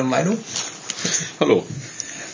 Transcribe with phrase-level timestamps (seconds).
[0.00, 0.38] hallo Milo.
[1.40, 1.66] Hallo.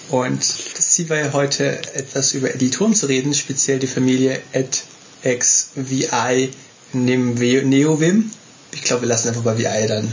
[0.09, 0.41] Und
[0.77, 6.51] das Ziel war ja heute, etwas über Editoren zu reden, speziell die Familie EdXVI
[6.93, 8.31] neben NeoVim.
[8.73, 10.13] Ich glaube, wir lassen einfach bei VI dann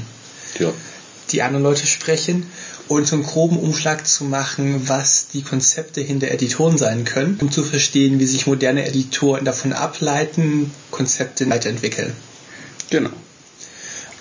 [0.58, 0.73] Ja.
[1.31, 2.48] die anderen Leute sprechen
[2.88, 7.52] und so einen groben Umschlag zu machen, was die Konzepte hinter Editoren sein können, um
[7.52, 12.14] zu verstehen, wie sich moderne Editoren davon ableiten, Konzepte weiterentwickeln.
[12.90, 13.12] Genau.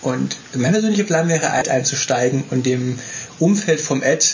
[0.03, 2.99] Und mein persönlicher Plan wäre, halt einzusteigen und dem
[3.39, 4.25] Umfeld vom Ad,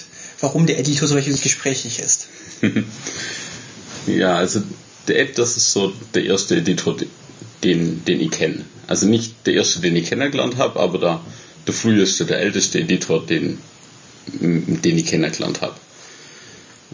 [0.41, 2.29] warum der Editor so gesprächig ist.
[4.09, 4.63] Ja, also
[5.07, 6.97] der Ed, das ist so der erste Editor,
[7.63, 8.65] den, den ich kenne.
[8.87, 11.21] Also nicht der erste, den ich kennengelernt habe, aber der,
[11.67, 13.59] der früheste, der älteste Editor, den,
[14.27, 15.77] den ich kennengelernt habe.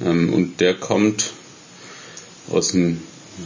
[0.04, 1.32] Ähm, und der kommt
[2.50, 3.00] aus dem,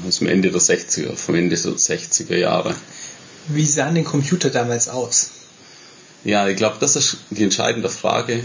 [0.06, 2.74] aus dem Ende der 60er, vom Ende der 60er Jahre.
[3.48, 5.30] Wie sahen den Computer damals aus?
[6.24, 8.44] Ja, ich glaube, das ist die entscheidende Frage,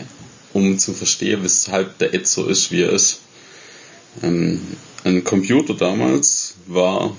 [0.53, 3.19] um zu verstehen, weshalb der Ed so ist, wie er ist.
[4.21, 4.61] Ähm,
[5.03, 7.15] ein Computer damals war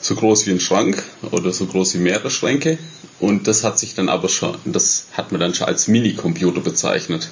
[0.00, 2.78] so groß wie ein Schrank oder so groß wie mehrere Schränke
[3.18, 7.30] und das hat sich dann aber schon, das hat man dann schon als Mini-Computer bezeichnet,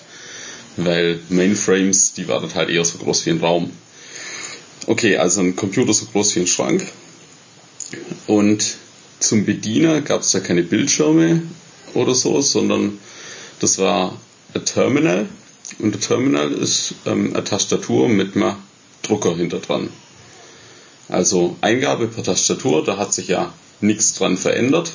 [0.77, 3.71] weil Mainframes, die waren halt eher so groß wie ein Raum.
[4.87, 6.87] Okay, also ein Computer so groß wie ein Schrank
[8.27, 8.77] und
[9.21, 11.43] zum Bediener gab es da keine Bildschirme
[11.95, 12.99] oder so, sondern
[13.61, 14.19] das war
[14.55, 15.29] ein Terminal
[15.79, 18.55] und der Terminal ist ähm, eine Tastatur mit einem
[19.03, 19.91] Drucker hinter dran.
[21.09, 24.93] Also Eingabe per Tastatur, da hat sich ja nichts dran verändert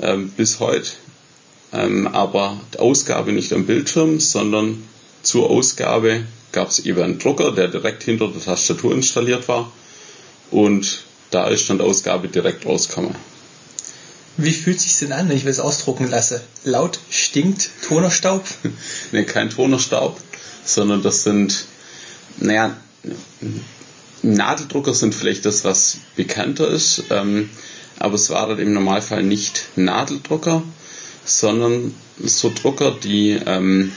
[0.00, 0.90] ähm, bis heute,
[1.72, 4.82] ähm, aber die Ausgabe nicht am Bildschirm, sondern
[5.22, 9.70] zur Ausgabe gab es eben einen Drucker, der direkt hinter der Tastatur installiert war
[10.50, 13.14] und da ist dann die Ausgabe direkt rausgekommen.
[14.42, 16.40] Wie fühlt sich denn an, wenn ich es ausdrucken lasse?
[16.64, 18.44] Laut, stinkt, Tonerstaub?
[19.12, 20.18] ne, kein Tonerstaub,
[20.64, 21.66] sondern das sind,
[22.38, 22.74] naja,
[24.22, 27.50] Nadeldrucker sind vielleicht das, was bekannter ist, ähm,
[27.98, 30.62] aber es waren im Normalfall nicht Nadeldrucker,
[31.26, 33.92] sondern so Drucker, die, ähm,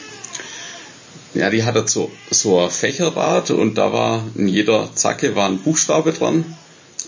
[1.34, 5.59] ja, die hatte so, so ein Fächerrad und da war in jeder Zacke war ein
[5.59, 6.58] Buchstabe dran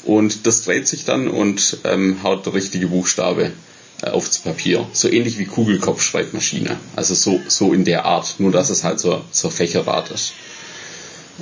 [0.05, 3.51] und das dreht sich dann und ähm, haut der richtige Buchstabe
[4.01, 4.87] äh, aufs Papier.
[4.93, 6.77] So ähnlich wie Kugelkopfschreibmaschine.
[6.95, 10.33] Also so, so in der Art, nur dass es halt so, so Fächerrad ist.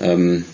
[0.02, 0.46] Ähm,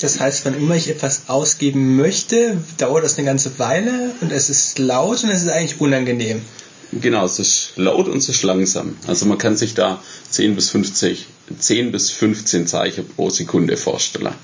[0.00, 4.50] das heißt, wann immer ich etwas ausgeben möchte, dauert das eine ganze Weile und es
[4.50, 6.42] ist laut und es ist eigentlich unangenehm.
[6.90, 8.96] Genau, es ist laut und es ist langsam.
[9.06, 11.26] Also man kann sich da 10 bis 50,
[11.58, 14.34] 10 bis 15 Zeichen pro Sekunde vorstellen.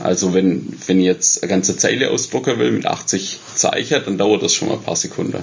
[0.00, 4.42] Also wenn, wenn ich jetzt eine ganze Zeile ausdrucken will mit 80 Zeichen, dann dauert
[4.42, 5.42] das schon mal ein paar Sekunden.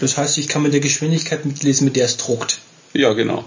[0.00, 2.58] Das heißt, ich kann mit der Geschwindigkeit mitlesen, mit der es druckt.
[2.94, 3.44] Ja, genau.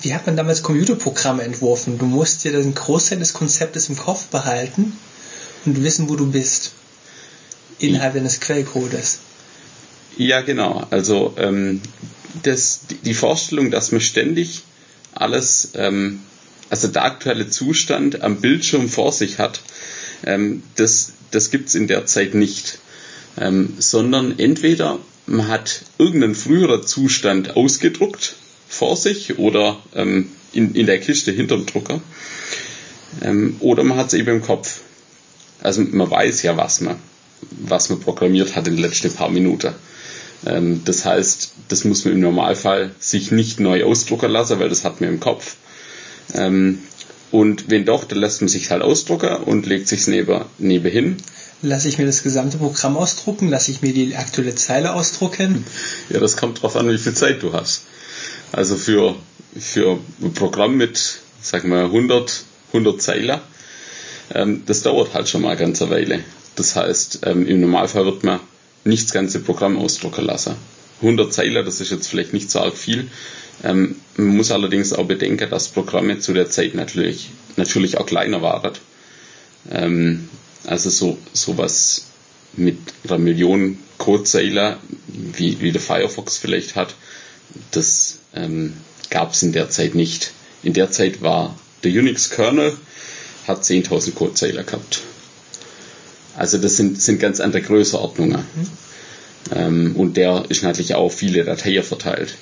[0.00, 1.98] Wie hat man damals Computerprogramme entworfen?
[1.98, 4.96] Du musst dir den Großteil des Konzeptes im Kopf behalten
[5.66, 6.72] und wissen, wo du bist.
[7.80, 9.18] Innerhalb deines Quellcodes.
[10.16, 10.86] Ja, genau.
[10.90, 11.80] Also ähm,
[12.42, 14.62] das, die Vorstellung, dass man ständig
[15.14, 16.20] alles ähm,
[16.70, 19.60] also der aktuelle Zustand am Bildschirm vor sich hat,
[20.24, 22.78] ähm, das, das gibt es in der Zeit nicht.
[23.40, 28.34] Ähm, sondern entweder man hat irgendeinen früheren Zustand ausgedruckt
[28.68, 32.00] vor sich oder ähm, in, in der Kiste hinterm Drucker
[33.22, 34.80] ähm, oder man hat es eben im Kopf.
[35.60, 36.96] Also man weiß ja, was man,
[37.50, 39.74] was man programmiert hat in den letzten paar Minuten.
[40.46, 44.84] Ähm, das heißt, das muss man im Normalfall sich nicht neu ausdrucken lassen, weil das
[44.84, 45.56] hat man im Kopf.
[46.34, 46.80] Ähm,
[47.30, 51.18] und wenn doch, dann lässt man sich halt ausdrucken und legt sich neben, nebenhin.
[51.60, 53.48] Lasse ich mir das gesamte Programm ausdrucken?
[53.48, 55.64] Lasse ich mir die aktuelle Zeile ausdrucken?
[56.08, 57.82] Ja, das kommt drauf an, wie viel Zeit du hast.
[58.52, 59.16] Also für,
[59.58, 63.40] für ein Programm mit, sagen wir, 100, 100 Zeilen,
[64.34, 66.20] ähm, das dauert halt schon mal eine ganze Weile.
[66.56, 68.40] Das heißt, ähm, im Normalfall wird man
[68.84, 70.54] nicht das ganze Programm ausdrucken lassen.
[71.02, 73.08] 100 Zeilen, das ist jetzt vielleicht nicht so arg viel,
[73.64, 78.42] ähm, man muss allerdings auch bedenken, dass Programme zu der Zeit natürlich, natürlich auch kleiner
[78.42, 78.72] waren.
[79.70, 80.28] Ähm,
[80.64, 82.06] also so sowas
[82.54, 84.78] mit einer Million Codezeiler,
[85.08, 86.94] wie, wie der Firefox vielleicht hat,
[87.70, 88.74] das ähm,
[89.10, 90.32] gab es in der Zeit nicht.
[90.62, 92.76] In der Zeit war der Unix-Kernel
[93.46, 95.00] hat 10.000 Codezeiler gehabt.
[96.36, 98.40] Also das sind, sind ganz andere Größenordnungen.
[98.40, 98.66] Mhm.
[99.54, 102.34] Ähm, und der ist natürlich auch viele Dateien verteilt.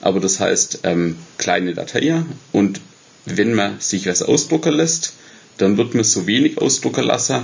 [0.00, 2.80] Aber das heißt ähm, kleine Dateien und
[3.24, 5.14] wenn man sich was ausdrucken lässt,
[5.58, 7.42] dann wird man so wenig ausdrucken lassen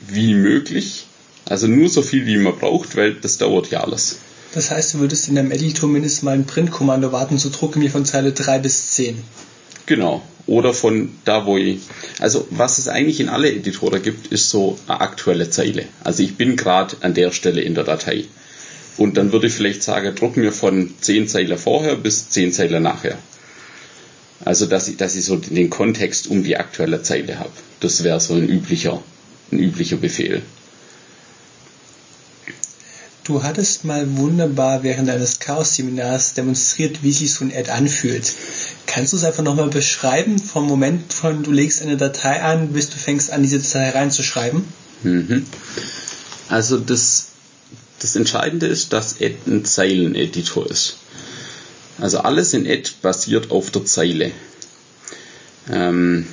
[0.00, 1.06] wie möglich.
[1.46, 4.18] Also nur so viel, wie man braucht, weil das dauert ja alles.
[4.54, 7.90] Das heißt, du würdest in deinem Editor mindestens mal ein Printkommando warten, so drucke mir
[7.90, 9.22] von Zeile 3 bis 10.
[9.86, 10.22] Genau.
[10.46, 11.80] Oder von da, wo ich.
[12.20, 15.86] Also, was es eigentlich in alle Editoren gibt, ist so eine aktuelle Zeile.
[16.02, 18.26] Also, ich bin gerade an der Stelle in der Datei.
[18.96, 22.82] Und dann würde ich vielleicht sagen, druck mir von 10 Zeilen vorher bis 10 Zeilen
[22.82, 23.18] nachher.
[24.44, 27.50] Also, dass ich, dass ich so den Kontext um die aktuelle Zeile habe.
[27.80, 29.02] Das wäre so ein üblicher,
[29.50, 30.42] ein üblicher Befehl.
[33.24, 38.34] Du hattest mal wunderbar während deines Chaos-Seminars demonstriert, wie sich so ein Ad anfühlt.
[38.86, 42.90] Kannst du es einfach nochmal beschreiben, vom Moment von du legst eine Datei an, bis
[42.90, 44.64] du fängst an, diese Datei reinzuschreiben?
[45.04, 45.46] Mhm.
[46.50, 47.28] Also das,
[48.04, 50.98] das Entscheidende ist, dass Ad ein Zeileneditor ist.
[51.98, 54.30] Also alles in Ad basiert auf der Zeile.
[55.70, 56.26] Ähm,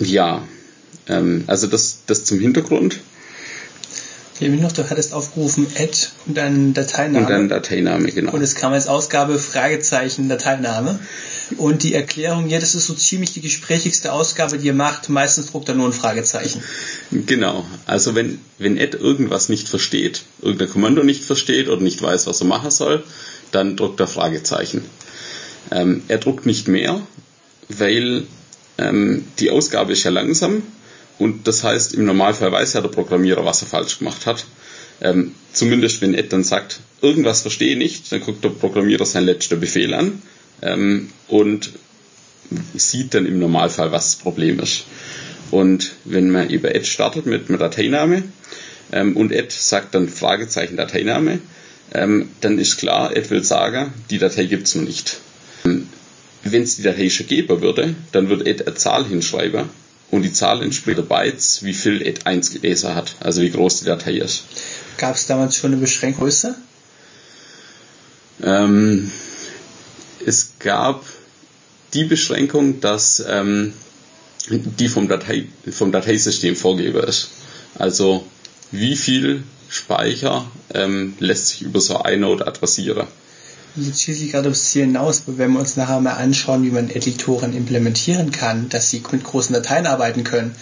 [0.00, 0.42] ja,
[1.06, 2.98] ähm, also das, das zum Hintergrund.
[4.40, 7.24] Ich noch, du hattest aufgerufen Add und dann Dateiname.
[7.24, 8.32] Und dann Dateiname, genau.
[8.32, 11.00] Und es kam als Ausgabe Fragezeichen Dateiname.
[11.56, 15.08] Und die Erklärung, ja, das ist so ziemlich die gesprächigste Ausgabe, die ihr macht.
[15.08, 16.62] Meistens druckt er nur ein Fragezeichen.
[17.10, 17.66] Genau.
[17.86, 22.40] Also wenn, wenn Ed irgendwas nicht versteht, irgendein Kommando nicht versteht oder nicht weiß, was
[22.40, 23.02] er machen soll,
[23.50, 24.84] dann druckt er Fragezeichen.
[25.72, 27.00] Ähm, er druckt nicht mehr,
[27.68, 28.24] weil
[28.78, 30.62] ähm, die Ausgabe ist ja langsam
[31.18, 34.46] und das heißt, im Normalfall weiß ja der Programmierer, was er falsch gemacht hat.
[35.00, 39.26] Ähm, zumindest wenn Ed dann sagt, irgendwas verstehe ich nicht, dann guckt der Programmierer seinen
[39.26, 40.22] letzten Befehl an
[40.62, 41.70] ähm, und
[42.74, 44.84] sieht dann im Normalfall, was das Problem ist.
[45.50, 48.22] Und wenn man über Ed startet mit einem Dateiname
[48.92, 51.40] ähm, und Ed sagt dann Fragezeichen Dateiname,
[51.94, 55.18] ähm, dann ist klar, Ed will sagen, die Datei gibt es noch nicht.
[55.64, 55.88] Ähm,
[56.44, 59.68] wenn es die Datei schon geben würde, dann würde Ed eine Zahl hinschreiben
[60.10, 63.80] und die Zahl entspricht der Bytes, wie viel Ed 1 gelesen hat, also wie groß
[63.80, 64.44] die Datei ist.
[64.96, 66.56] Gab es damals schon eine Beschränkung Größe?
[68.42, 69.10] Ähm,
[70.24, 71.04] es gab
[71.94, 73.72] die Beschränkung, dass ähm,
[74.48, 77.30] die vom, Datei, vom Dateisystem vorgegeben ist.
[77.74, 78.26] Also
[78.70, 83.06] wie viel Speicher ähm, lässt sich über so ein Node adressieren.
[83.76, 86.90] Jetzt schieße ich gerade aufs Ziel hinaus, wenn wir uns nachher mal anschauen, wie man
[86.90, 90.54] Editoren implementieren kann, dass sie mit großen Dateien arbeiten können,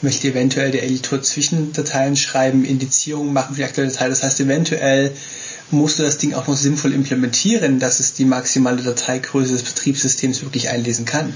[0.00, 4.08] möchte eventuell der Editor Zwischendateien schreiben, Indizierungen machen für die aktuelle Datei.
[4.08, 5.12] Das heißt, eventuell
[5.70, 10.42] musst du das Ding auch noch sinnvoll implementieren, dass es die maximale Dateigröße des Betriebssystems
[10.42, 11.34] wirklich einlesen kann.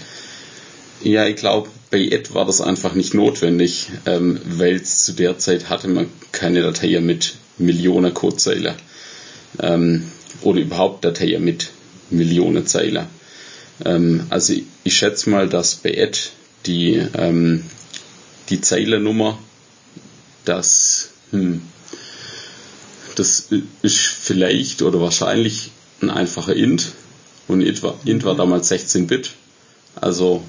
[1.02, 5.68] Ja, ich glaube, bei Ed war das einfach nicht notwendig, ähm, weil zu der Zeit
[5.68, 8.74] hatte man keine Datei mit Millionen Codezeilen.
[9.60, 10.04] Ähm,
[10.42, 11.70] oder überhaupt Dateien mit
[12.10, 13.06] Millionen Zeilen.
[13.84, 16.32] Ähm, also ich, ich, schätze mal, dass bei Ed
[16.66, 17.64] die, ähm,
[18.48, 19.38] die Zeilennummer,
[20.44, 21.62] das, hm,
[23.16, 23.48] das
[23.82, 26.92] ist vielleicht oder wahrscheinlich ein einfacher Int
[27.48, 29.32] und Int war, Int war damals 16 Bit,
[29.94, 30.42] also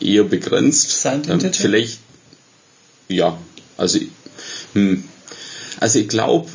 [0.00, 1.04] eher begrenzt.
[1.04, 1.98] Ähm, vielleicht,
[3.08, 3.38] ja,
[3.76, 3.98] also,
[4.74, 5.04] hm,
[5.80, 6.50] also ich glaube,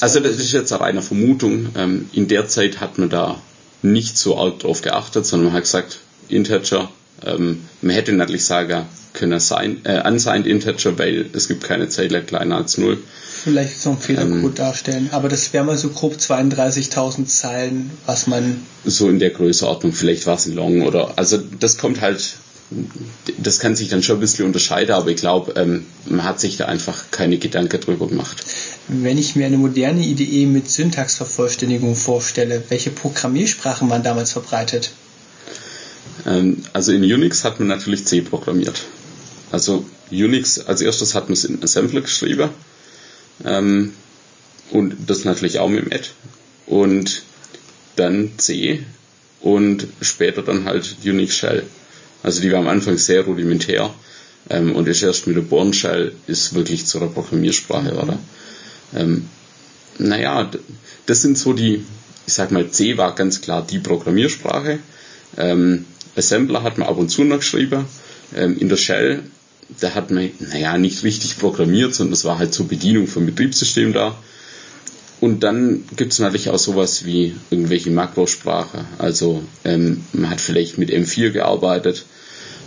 [0.00, 1.68] also das ist jetzt eine reine Vermutung.
[1.76, 3.40] Ähm, in der Zeit hat man da
[3.82, 6.88] nicht so arg drauf geachtet, sondern man hat gesagt, Integer,
[7.24, 12.22] ähm, man hätte natürlich sagen können, sein, äh, unsigned Integer, weil es gibt keine Zeile
[12.22, 12.98] kleiner als 0.
[13.44, 18.26] Vielleicht so ein Fehlercode ähm, darstellen, aber das wäre mal so grob 32.000 Zeilen, was
[18.26, 18.62] man...
[18.84, 22.36] So in der Größenordnung, vielleicht war es ein Long oder, also das kommt halt
[23.38, 26.56] das kann sich dann schon ein bisschen unterscheiden, aber ich glaube, ähm, man hat sich
[26.56, 28.42] da einfach keine Gedanken drüber gemacht.
[28.88, 34.90] Wenn ich mir eine moderne IDE mit Syntaxvervollständigung vorstelle, welche Programmiersprachen waren damals verbreitet?
[36.26, 38.84] Ähm, also in Unix hat man natürlich C programmiert.
[39.50, 42.50] Also Unix als erstes hat man es in Assembler geschrieben
[43.44, 43.94] ähm,
[44.70, 46.08] und das natürlich auch mit dem Add
[46.66, 47.22] und
[47.96, 48.84] dann C
[49.40, 51.64] und später dann halt Unix Shell.
[52.22, 53.94] Also die war am Anfang sehr rudimentär
[54.50, 57.98] ähm, und erst mit der Born Shell ist wirklich zu einer Programmiersprache, mhm.
[57.98, 58.18] oder?
[58.94, 59.28] Ähm,
[59.98, 60.50] naja,
[61.06, 61.84] das sind so die,
[62.26, 64.78] ich sag mal, C war ganz klar die Programmiersprache.
[65.36, 65.84] Ähm,
[66.16, 67.84] Assembler hat man ab und zu noch geschrieben.
[68.34, 69.22] Ähm, in der Shell,
[69.80, 73.92] da hat man, naja, nicht richtig programmiert, sondern es war halt zur Bedienung vom Betriebssystem
[73.92, 74.16] da.
[75.20, 78.84] Und dann gibt es natürlich auch sowas wie irgendwelche Makrosprache.
[78.98, 82.04] Also ähm, man hat vielleicht mit M4 gearbeitet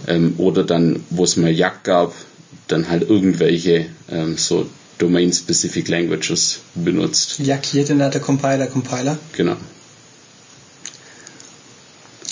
[0.08, 2.16] ähm, oder dann, wo es mal Jagd gab,
[2.68, 7.40] dann halt irgendwelche ähm, so Domain-Specific Languages benutzt.
[7.40, 9.18] Jackierte nach der Compiler, Compiler.
[9.34, 9.58] Genau.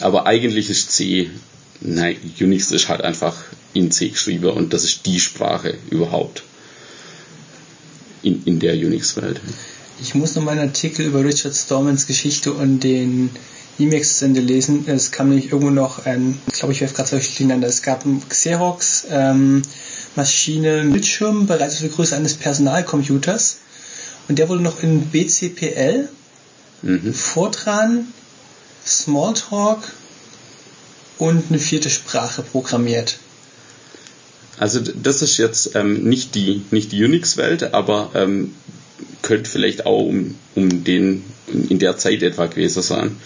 [0.02, 1.30] Aber eigentlich ist C,
[1.82, 3.36] nein, Unix ist halt einfach
[3.74, 6.44] in C geschrieben und das ist die Sprache überhaupt
[8.24, 9.40] in, in der Unix-Welt.
[10.02, 13.30] Ich muss noch mal einen Artikel über Richard Stallmans Geschichte und den
[13.80, 14.86] Emacs-Ende lesen.
[14.88, 17.68] Es kam nämlich irgendwo noch ein, ich glaube, ich werfe gerade solche durcheinander.
[17.68, 19.62] Es gab ein Xerox, ähm,
[20.16, 23.58] Maschine, Bildschirm, bereits für Größe eines Personalcomputers.
[24.28, 26.10] Und der wurde noch in BCPL,
[26.86, 27.14] Mhm.
[27.14, 28.08] Fortran,
[28.86, 29.80] Smalltalk
[31.18, 33.18] und eine vierte Sprache programmiert.
[34.58, 38.54] Also das ist jetzt ähm, nicht die, nicht die Unix-Welt, aber ähm,
[39.22, 43.18] könnte vielleicht auch um, um den in der Zeit etwa gewesen sein.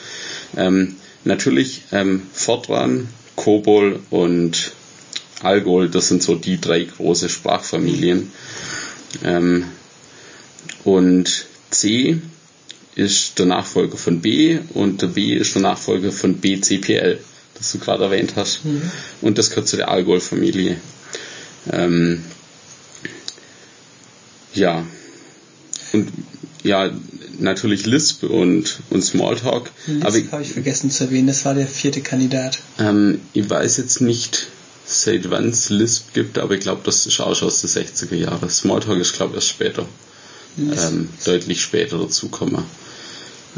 [0.56, 4.72] Ähm, natürlich ähm, Fortran, COBOL und
[5.42, 8.32] Algol, das sind so die drei große Sprachfamilien.
[9.24, 9.66] Ähm,
[10.84, 12.22] und C
[12.96, 17.20] ist der Nachfolger von B und der B ist der Nachfolger von BCPL,
[17.56, 18.62] das du gerade erwähnt hast.
[19.22, 20.78] Und das gehört zu der Algol-Familie.
[21.72, 22.24] Ähm,
[24.54, 24.86] ja.
[25.94, 26.10] Und
[26.64, 26.92] ja,
[27.40, 29.72] natürlich Lisp und, und Smalltalk.
[29.88, 32.60] Lisp habe ich vergessen zu erwähnen, das war der vierte Kandidat.
[32.80, 34.48] ähm, ich weiß jetzt nicht,
[34.90, 38.16] seit wann es Lisp gibt, aber ich glaube, das ist auch schon aus den 60er
[38.16, 38.50] Jahren.
[38.50, 39.86] Smalltalk ist, glaube ich, erst später.
[40.58, 42.64] Ähm, deutlich später dazukommen.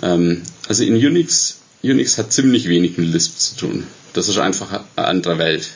[0.03, 3.87] Ähm, also in Unix, Unix hat ziemlich wenig mit Lisp zu tun.
[4.13, 5.69] Das ist einfach eine andere Welt.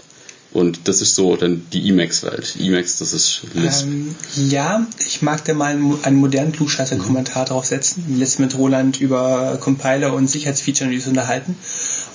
[0.52, 2.56] Und das ist so dann die Emacs-Welt.
[2.58, 3.88] Emacs, das ist Lisp.
[3.88, 8.18] Ähm, ja, ich mag da mal einen, einen modernen Klugscheißer-Kommentar draufsetzen.
[8.18, 11.58] Letztes mit Roland über Compiler und Sicherheitsfeature-Analyse unterhalten.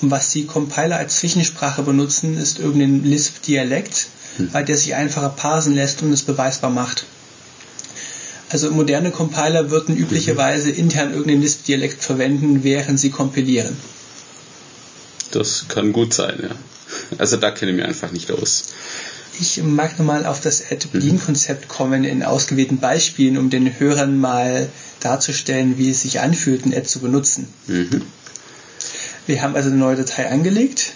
[0.00, 4.07] Und was die Compiler als Zwischensprache benutzen, ist irgendein Lisp-Dialekt,
[4.52, 7.04] weil der sich einfacher parsen lässt und es beweisbar macht.
[8.49, 13.76] Also moderne Compiler würden üblicherweise intern irgendeinen Lisp-Dialekt verwenden, während sie kompilieren.
[15.30, 16.57] Das kann gut sein, ja.
[17.19, 18.64] Also da kenne ich mich einfach nicht aus.
[19.38, 25.78] Ich mag nochmal auf das Add-Bean-Konzept kommen in ausgewählten Beispielen, um den Hörern mal darzustellen,
[25.78, 27.47] wie es sich anfühlt, ein Add zu benutzen.
[27.69, 28.02] Mhm.
[29.30, 30.92] Wir haben also eine neue Datei angelegt.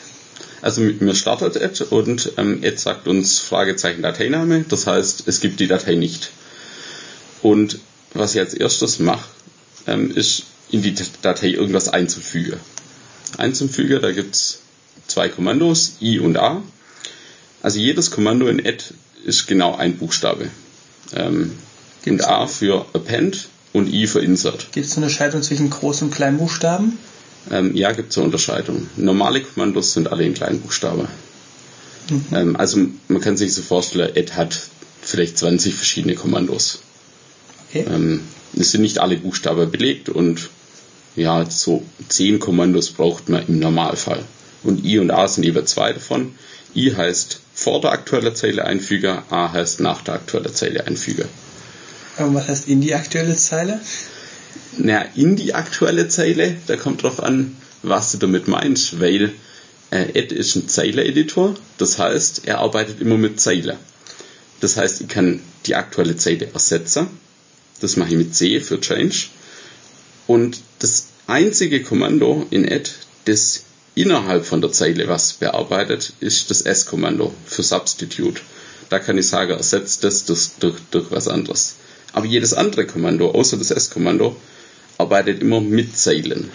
[0.60, 5.60] Also mir startet Ed und ähm, Ed sagt uns Fragezeichen Dateiname, das heißt, es gibt
[5.60, 6.32] die Datei nicht.
[7.42, 7.78] Und
[8.12, 9.24] was ich als erstes mache,
[9.86, 12.58] ähm, ist in die Datei irgendwas einzufügen.
[13.38, 14.62] Einzufügen, da gibt's
[15.06, 16.60] zwei Kommandos, I und A.
[17.62, 18.82] Also jedes Kommando in Add
[19.24, 20.48] ist genau ein Buchstabe.
[21.14, 21.52] Ähm,
[22.04, 24.72] und A für Append und I für Insert.
[24.72, 26.98] Gibt es eine Unterscheidung zwischen Groß- und Kleinbuchstaben?
[27.50, 28.88] Ähm, ja, gibt es eine Unterscheidung.
[28.96, 31.08] Normale Kommandos sind alle in kleinen Buchstaben.
[32.32, 34.68] Ähm, also man kann sich so vorstellen, Ed hat
[35.02, 36.80] vielleicht 20 verschiedene Kommandos.
[37.68, 37.84] Okay.
[37.88, 38.22] Ähm,
[38.56, 40.48] es sind nicht alle Buchstaben belegt und
[41.16, 44.24] ja, so 10 Kommandos braucht man im Normalfall.
[44.62, 46.34] Und I und A sind jeweils zwei davon.
[46.74, 51.26] I heißt vor der aktuellen Zeile Einfüger, A heißt nach der aktuellen Zeile Einfüger.
[52.18, 53.80] Und was heißt in die aktuelle Zeile?
[54.76, 59.32] Na, in die aktuelle Zeile, da kommt drauf an, was du damit meinst, weil
[59.90, 63.78] äh, Ed ist ein Zeile-Editor, das heißt, er arbeitet immer mit Zeile.
[64.60, 67.06] Das heißt, ich kann die aktuelle Zeile ersetzen,
[67.80, 69.26] das mache ich mit C für Change.
[70.26, 72.92] Und das einzige Kommando in Ed,
[73.26, 73.64] das
[73.94, 78.40] innerhalb von der Zeile was bearbeitet, ist das S-Kommando für Substitute.
[78.88, 81.76] Da kann ich sagen, ersetzt das durch, durch, durch was anderes.
[82.12, 84.36] Aber jedes andere Kommando, außer das S-Kommando,
[84.98, 86.50] arbeitet immer mit Zeilen.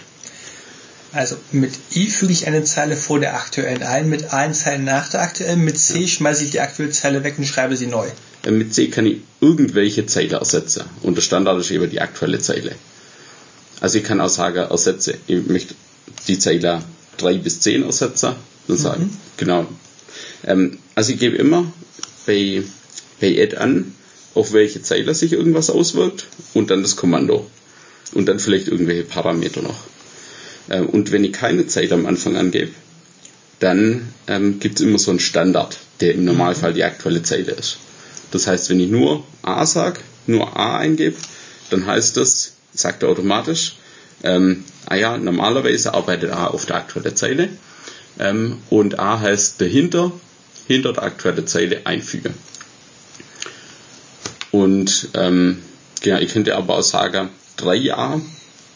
[1.12, 4.82] Also mit I füge ich eine Zeile vor der aktuellen ein, mit A eine Zeile
[4.82, 8.08] nach der aktuellen, mit C schmeiße ich die aktuelle Zeile weg und schreibe sie neu.
[8.48, 10.84] Mit C kann ich irgendwelche Zeile ersetzen.
[11.02, 12.76] Und der Standard ist eben die aktuelle Zeile.
[13.80, 15.74] Also ich kann auch sagen, ersetze, ich möchte
[16.28, 16.82] die Zeile
[17.16, 18.34] 3 bis 10 ersetzen.
[18.68, 19.66] Dann sage ich, genau.
[20.44, 21.70] Ähm, also ich gebe immer
[22.26, 22.62] bei,
[23.20, 23.94] bei Add an,
[24.34, 27.50] auf welche Zeile sich irgendwas auswirkt und dann das Kommando.
[28.12, 29.84] Und dann vielleicht irgendwelche Parameter noch.
[30.68, 32.72] Ähm, und wenn ich keine Zeile am Anfang angebe,
[33.58, 37.78] dann ähm, gibt es immer so einen Standard, der im Normalfall die aktuelle Zeile ist.
[38.30, 41.16] Das heißt, wenn ich nur A sage, nur A eingebe,
[41.70, 43.76] dann heißt das, sagt er automatisch,
[44.22, 47.48] ähm, ah ja, normalerweise arbeitet A auf der aktuellen Zeile
[48.18, 50.12] ähm, und A heißt dahinter,
[50.66, 52.34] hinter der aktuellen Zeile einfügen.
[54.50, 55.62] Und ähm,
[56.00, 58.20] genau, ich könnte aber auch sagen 3a,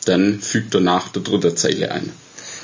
[0.05, 2.11] dann fügt er nach der dritten Zeile ein.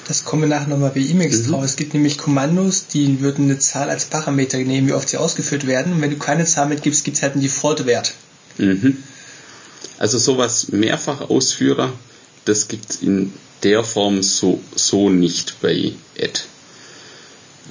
[0.08, 1.50] Das kommen wir nachher nochmal bei Emacs Mhm.
[1.50, 1.64] drauf.
[1.64, 5.66] Es gibt nämlich Kommandos, die würden eine Zahl als Parameter nehmen, wie oft sie ausgeführt
[5.66, 5.92] werden.
[5.92, 8.14] Und wenn du keine Zahl mitgibst, gibt es halt einen Default-Wert.
[8.58, 8.96] Mhm.
[9.98, 11.92] Also sowas Mehrfachausführer,
[12.44, 16.40] das gibt es in der Form so, so nicht bei Add.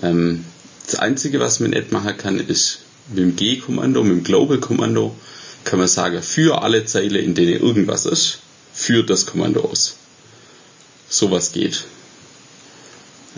[0.01, 0.45] Ähm,
[0.85, 2.79] das Einzige, was man Add machen kann, ist
[3.09, 5.15] mit dem G-Kommando, mit dem Global-Kommando,
[5.69, 8.39] kann man sagen, für alle Zeile, in denen irgendwas ist,
[8.73, 9.97] führt das Kommando aus.
[11.07, 11.83] Sowas geht.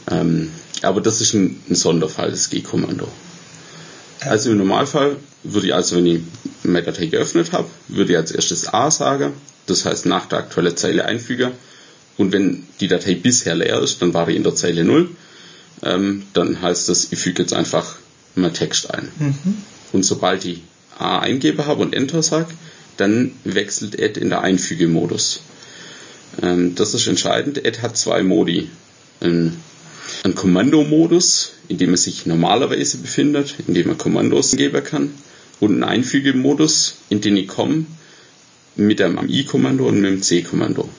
[0.09, 0.49] Ähm,
[0.81, 3.07] aber das ist ein, ein Sonderfall, das G-Kommando.
[4.21, 6.21] Also im Normalfall würde ich also, wenn ich
[6.63, 9.33] meine Datei geöffnet habe, würde ich als erstes A sagen,
[9.65, 11.51] das heißt nach der aktuellen Zeile einfügen.
[12.17, 15.09] Und wenn die Datei bisher leer ist, dann war ich in der Zeile 0.
[15.83, 17.97] Ähm, dann heißt das, ich füge jetzt einfach
[18.35, 19.11] mal Text ein.
[19.19, 19.57] Mhm.
[19.91, 20.61] Und sobald ich
[21.01, 22.53] A eingebe habe und Enter sage,
[22.97, 25.41] dann wechselt Add in der Einfügemodus.
[26.41, 27.65] Ähm, das ist entscheidend.
[27.65, 28.69] Add hat zwei Modi.
[29.19, 29.57] Ein,
[30.23, 35.11] ein Kommandomodus, in dem es sich normalerweise befindet, in dem man Kommandos geben kann,
[35.59, 37.85] und einen Einfügemodus, in den ich komme
[38.75, 40.89] mit einem I-Kommando und mit dem C-Kommando.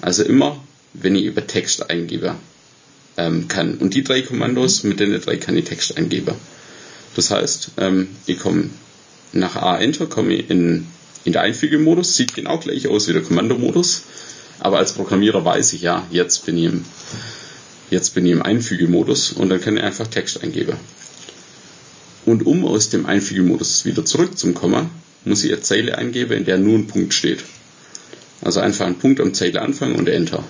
[0.00, 0.62] Also immer,
[0.92, 2.36] wenn ich über Text eingebe
[3.16, 3.78] ähm, kann.
[3.78, 6.34] Und die drei Kommandos, mit denen drei kann ich Text eingeben.
[7.16, 8.70] Das heißt, ähm, ich komme
[9.32, 10.86] nach A-Enter, komme ich in,
[11.24, 14.02] in der Einfügemodus, sieht genau gleich aus wie der Kommandomodus,
[14.58, 16.84] aber als Programmierer weiß ich ja, jetzt bin ich im,
[17.90, 20.76] jetzt bin ich im Einfügemodus und dann kann ich einfach Text eingeben.
[22.26, 24.90] Und um aus dem Einfügemodus wieder zurückzukommen,
[25.24, 27.44] muss ich eine Zeile eingeben, in der nur ein Punkt steht.
[28.42, 30.44] Also einfach ein Punkt am Zeileanfang und Enter.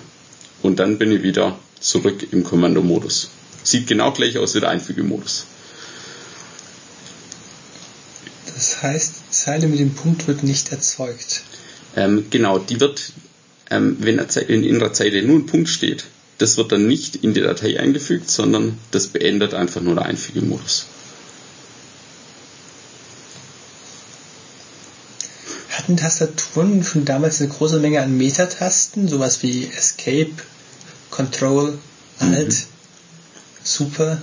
[0.61, 3.31] Und dann bin ich wieder zurück im Kommandomodus.
[3.63, 5.45] Sieht genau gleich aus wie der Einfügemodus.
[8.61, 11.41] Das heißt, die Zeile mit dem Punkt wird nicht erzeugt.
[11.95, 13.11] Ähm, genau, die wird,
[13.71, 16.03] ähm, wenn in der Zeile nur ein Punkt steht,
[16.37, 20.85] das wird dann nicht in die Datei eingefügt, sondern das beendet einfach nur der Einfügemodus.
[25.71, 30.33] Hatten Tastaturen schon damals eine große Menge an Metatasten, sowas wie Escape,
[31.09, 31.79] Control,
[32.19, 32.63] Alt, mhm.
[33.63, 34.21] Super?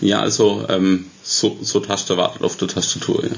[0.00, 3.36] Ja, also ähm, so, so Taste wartet auf der Tastatur, ja.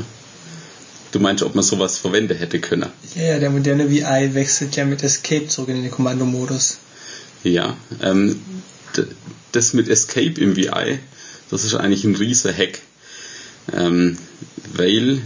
[1.11, 2.91] Du meinst, ob man sowas verwenden hätte können?
[3.15, 6.79] Ja, ja, der moderne VI wechselt ja mit Escape zurück in den Kommandomodus.
[7.45, 8.41] Ja, ähm,
[9.53, 10.99] das mit Escape im VI,
[11.51, 12.81] das ist eigentlich ein riesiger Hack.
[13.73, 14.17] Ähm,
[14.75, 15.21] weil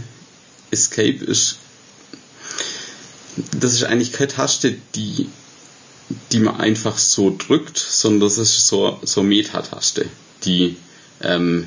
[0.71, 1.57] Escape ist,
[3.57, 5.29] das ist eigentlich keine Taste, die,
[6.31, 10.07] die man einfach so drückt, sondern das ist so, so Meta-Taste,
[10.43, 10.75] die,
[11.21, 11.65] ähm,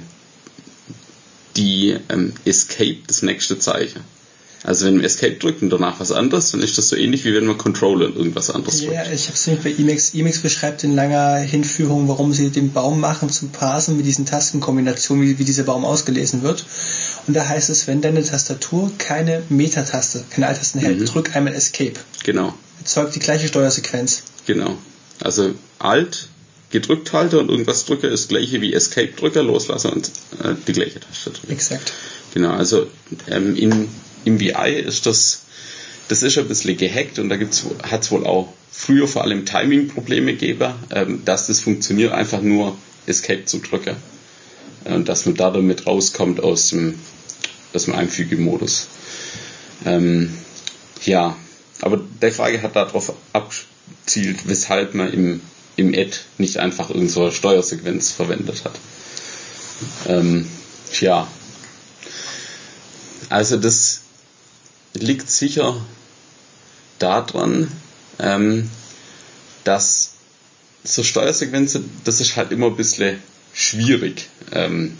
[1.56, 4.00] die ähm, Escape das nächste Zeichen.
[4.62, 7.34] Also wenn man Escape drückt und danach was anderes, dann ist das so ähnlich wie
[7.34, 8.92] wenn man Controller und irgendwas anderes drückt.
[8.92, 10.12] Ja, ich habe es nämlich bei Emacs.
[10.12, 15.24] Emacs beschreibt in langer Hinführung, warum sie den Baum machen zum Parsen mit diesen Tastenkombinationen,
[15.24, 16.66] wie, wie dieser Baum ausgelesen wird.
[17.26, 21.06] Und da heißt es, wenn deine Tastatur keine Metataste, keine Alt-Tasten hält, mhm.
[21.06, 21.94] drück einmal Escape.
[22.24, 22.54] Genau.
[22.80, 24.22] Erzeugt die gleiche Steuersequenz.
[24.46, 24.76] Genau.
[25.20, 26.28] Also Alt
[26.70, 30.08] gedrückt halte und irgendwas drücke, ist das gleiche wie Escape drücke, loslasse und
[30.42, 31.52] äh, die gleiche Taste drücke.
[31.52, 31.92] Exakt.
[32.32, 32.86] Genau, also
[33.28, 33.88] ähm, in
[34.24, 35.42] im VI ist das,
[36.08, 40.32] das ist ein bisschen gehackt und da hat es wohl auch früher vor allem Timing-Probleme
[40.32, 43.96] gegeben, ähm, dass das funktioniert, einfach nur Escape zu drücken.
[44.84, 46.98] Und dass man da damit rauskommt aus dem,
[47.74, 48.88] aus dem Einfügemodus.
[49.84, 50.32] Ähm,
[51.04, 51.36] ja,
[51.82, 55.40] aber der Frage hat darauf abzielt, weshalb man im,
[55.80, 58.78] im Add nicht einfach irgendeine so Steuersequenz verwendet hat.
[60.06, 60.46] Ähm,
[61.00, 61.26] ja,
[63.30, 64.02] also das
[64.92, 65.80] liegt sicher
[66.98, 67.70] daran,
[68.18, 68.68] ähm,
[69.64, 70.12] dass
[70.84, 74.96] so Steuersequenzen, das ist halt immer ein bisschen schwierig, ähm,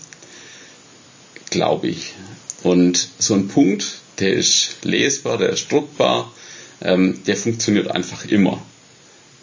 [1.51, 2.15] glaube ich.
[2.63, 6.33] Und so ein Punkt, der ist lesbar, der ist druckbar,
[6.81, 8.63] ähm, der funktioniert einfach immer.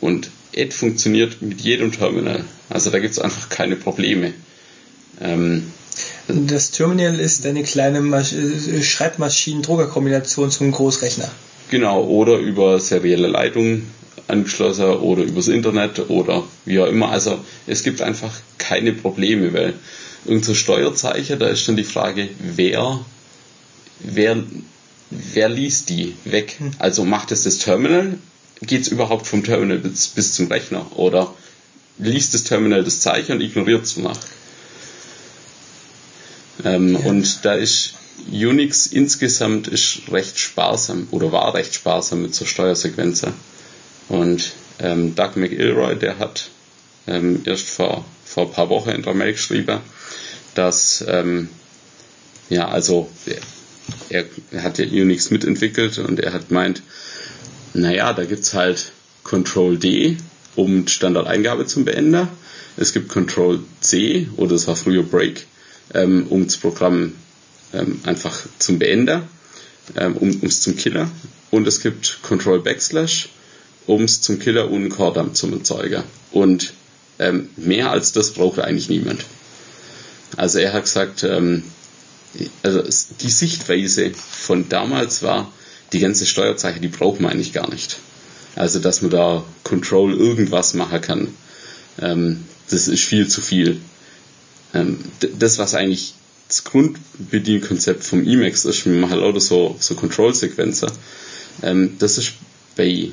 [0.01, 2.43] Und Add funktioniert mit jedem Terminal.
[2.69, 4.33] Also da gibt es einfach keine Probleme.
[5.21, 5.71] Ähm,
[6.27, 11.29] das Terminal ist eine kleine Masch äh, Schreibmaschinen-Drucker-Kombination zum Großrechner.
[11.69, 13.87] Genau, oder über serielle Leitungen
[14.27, 17.09] angeschlossen oder übers Internet oder wie auch immer.
[17.09, 19.73] Also es gibt einfach keine Probleme, weil
[20.25, 22.99] irgendein Steuerzeichen, da ist dann die Frage, wer,
[23.99, 24.43] wer,
[25.09, 26.55] wer liest die weg?
[26.59, 26.71] Hm.
[26.79, 28.17] Also macht es das Terminal?
[28.61, 30.97] Geht es überhaupt vom Terminal bis, bis zum Rechner?
[30.97, 31.33] Oder
[31.97, 34.19] liest das Terminal das Zeichen und ignoriert es danach?
[36.63, 36.99] Ähm, ja.
[36.99, 37.93] Und da ist
[38.31, 43.33] Unix insgesamt ist recht sparsam oder war recht sparsam mit so Steuersequenzen.
[44.09, 46.49] Und ähm, Doug McIlroy, der hat
[47.05, 49.79] ähm, erst vor, vor ein paar Wochen in der Mail geschrieben,
[50.55, 51.49] dass ähm,
[52.49, 53.09] ja, also
[54.09, 56.81] er, er hat ja Unix mitentwickelt und er hat meint,
[57.77, 58.91] naja, da gibt's halt
[59.23, 60.17] Control D,
[60.55, 62.27] um Standardeingabe zu beenden.
[62.75, 65.47] Es gibt Control C, oder es war früher Break,
[65.93, 67.13] ähm, um das Programm
[67.73, 69.23] ähm, einfach zum Beenden,
[69.95, 71.09] ähm, um es zum Killer.
[71.51, 73.29] Und es gibt Control Backslash,
[73.85, 76.03] um es zum Killer und Core zum Erzeuger.
[76.31, 76.73] Und
[77.19, 79.25] ähm, mehr als das braucht eigentlich niemand.
[80.35, 81.63] Also er hat gesagt, ähm,
[82.63, 82.83] also
[83.21, 85.51] die Sichtweise von damals war,
[85.93, 87.99] die ganze Steuerzeichen, die braucht man eigentlich gar nicht.
[88.55, 91.27] Also dass man da Control irgendwas machen kann,
[92.01, 93.79] ähm, das ist viel zu viel.
[94.73, 94.99] Ähm,
[95.39, 96.13] das, was eigentlich
[96.47, 100.91] das Grundbedienkonzept vom Emacs ist, wir machen lauter so, so Control-Sequenzer,
[101.61, 102.33] ähm, das ist
[102.75, 103.11] bei,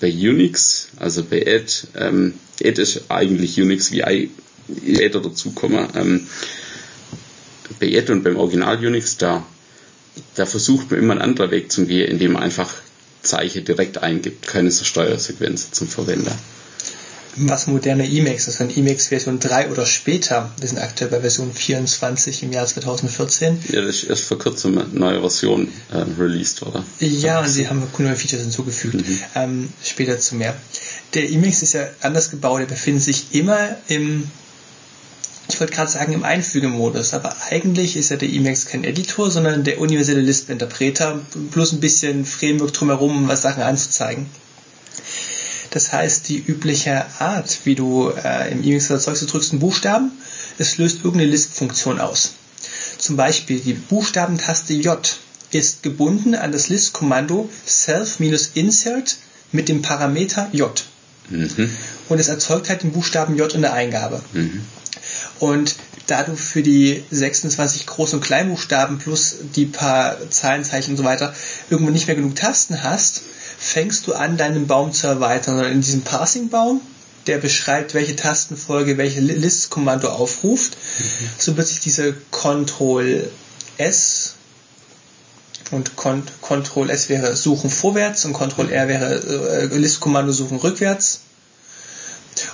[0.00, 4.30] bei Unix, also bei Add, ähm, Add ist eigentlich Unix wie I,
[4.98, 5.88] Add dazukommen.
[5.94, 6.26] Ähm,
[7.80, 9.44] bei Add und beim Original Unix, da,
[10.34, 12.72] da versucht man immer einen anderen Weg zu gehen, indem man einfach
[13.22, 16.36] Zeichen direkt eingibt, keine so Steuersequenz zum Verwender
[17.36, 21.52] was moderne Emacs ist, wenn Emacs Version 3 oder später, wir sind aktuell bei Version
[21.52, 23.58] 24 im Jahr 2014.
[23.70, 26.84] Ja, das ist erst vor kurzem eine neue Version äh, released, oder?
[27.00, 28.94] Ja, und sie haben neue Features hinzugefügt.
[28.94, 29.20] Mhm.
[29.34, 30.56] Ähm, später zu mehr.
[31.14, 34.30] Der Emacs ist ja anders gebaut, er befindet sich immer im
[35.48, 39.64] ich wollte gerade sagen im Einfügemodus, aber eigentlich ist ja der Emacs kein Editor, sondern
[39.64, 41.20] der universelle Lisp-Interpreter
[41.52, 44.26] plus ein bisschen Framework drumherum, um was Sachen anzuzeigen.
[45.70, 50.10] Das heißt, die übliche Art, wie du äh, im Emacs erzeugst, du drückst einen Buchstaben,
[50.58, 52.32] es löst irgendeine List-Funktion aus.
[52.98, 55.16] Zum Beispiel die Buchstabentaste J
[55.50, 59.16] ist gebunden an das List-Kommando self-insert
[59.52, 60.84] mit dem Parameter J.
[61.28, 61.70] Mhm.
[62.08, 64.22] Und es erzeugt halt den Buchstaben J in der Eingabe.
[64.32, 64.62] Mhm.
[65.38, 71.04] Und da du für die 26 Groß- und Kleinbuchstaben plus die paar Zahlenzeichen und so
[71.04, 71.34] weiter
[71.68, 73.22] irgendwo nicht mehr genug Tasten hast,
[73.58, 75.58] fängst du an, deinen Baum zu erweitern.
[75.58, 76.80] Und in diesem Parsing-Baum,
[77.26, 81.28] der beschreibt, welche Tastenfolge welche List-Kommando aufruft, mhm.
[81.38, 83.30] so wird sich diese Ctrl
[83.78, 84.34] S
[85.72, 91.20] und Ctrl S wäre Suchen vorwärts und Ctrl R wäre äh, List-Kommando Suchen rückwärts.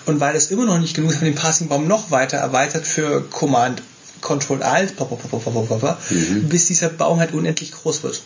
[0.07, 2.87] Und weil es immer noch nicht genug ist, haben wir den Parsing-Baum noch weiter erweitert
[2.87, 3.83] für Command
[4.21, 6.49] Ctrl Alt, mhm.
[6.49, 8.23] bis dieser Baum halt unendlich groß wird.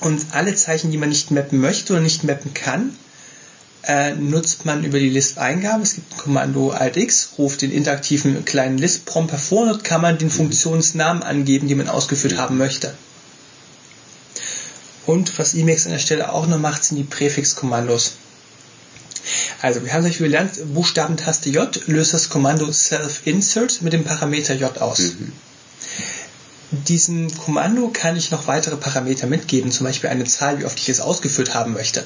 [0.00, 2.96] Und alle Zeichen, die man nicht mappen möchte oder nicht mappen kann,
[3.82, 5.82] äh, nutzt man über die Lisp-Eingabe.
[5.82, 10.18] Es gibt ein Kommando Alt-X, ruft den interaktiven kleinen Lisp-Prompt hervor und dort kann man
[10.18, 12.94] den Funktionsnamen angeben, den man ausgeführt haben möchte.
[15.06, 18.12] Und was Emacs an der Stelle auch noch macht, sind die Präfix-Kommandos.
[19.60, 24.54] Also, wir haben zum Beispiel gelernt, Buchstabentaste J löst das Kommando self-insert mit dem Parameter
[24.54, 24.98] J aus.
[25.00, 25.32] Mhm
[26.70, 30.88] diesem Kommando kann ich noch weitere Parameter mitgeben, zum Beispiel eine Zahl, wie oft ich
[30.88, 32.04] es ausgeführt haben möchte.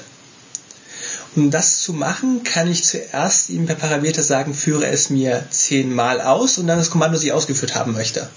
[1.35, 6.21] Um das zu machen, kann ich zuerst ihm per Parameter sagen, führe es mir zehnmal
[6.21, 8.29] aus und dann das Kommando, das ich ausgeführt haben möchte.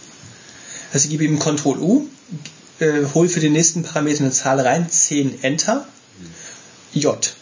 [0.93, 2.09] Also ich gebe ihm Ctrl U,
[2.81, 5.87] äh, hole für den nächsten Parameter eine Zahl rein, 10 Enter,
[6.93, 7.35] J.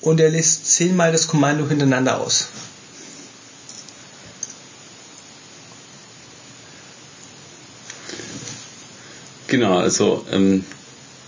[0.00, 2.48] Und er lässt zehnmal das Kommando hintereinander aus.
[9.48, 10.64] Genau, also ähm,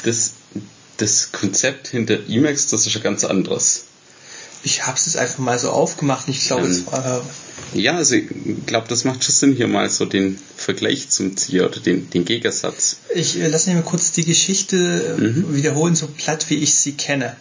[0.04, 0.32] das,
[0.98, 3.86] das Konzept hinter Emacs, das ist ja ganz anderes.
[4.62, 6.28] Ich habe es jetzt einfach mal so aufgemacht.
[6.28, 8.26] Ich glaube, ähm, äh, ja, also ich
[8.66, 12.26] glaube, das macht schon Sinn, hier mal so den Vergleich zum Ziel oder den, den
[12.26, 12.98] Gegensatz.
[13.14, 15.56] Ich äh, lasse mir kurz die Geschichte äh, mhm.
[15.56, 17.36] wiederholen, so platt wie ich sie kenne.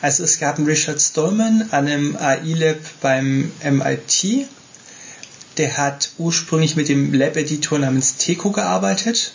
[0.00, 4.46] Also es gab einen Richard Stallman an einem AI-Lab beim MIT.
[5.56, 9.32] Der hat ursprünglich mit dem Lab-Editor namens Teco gearbeitet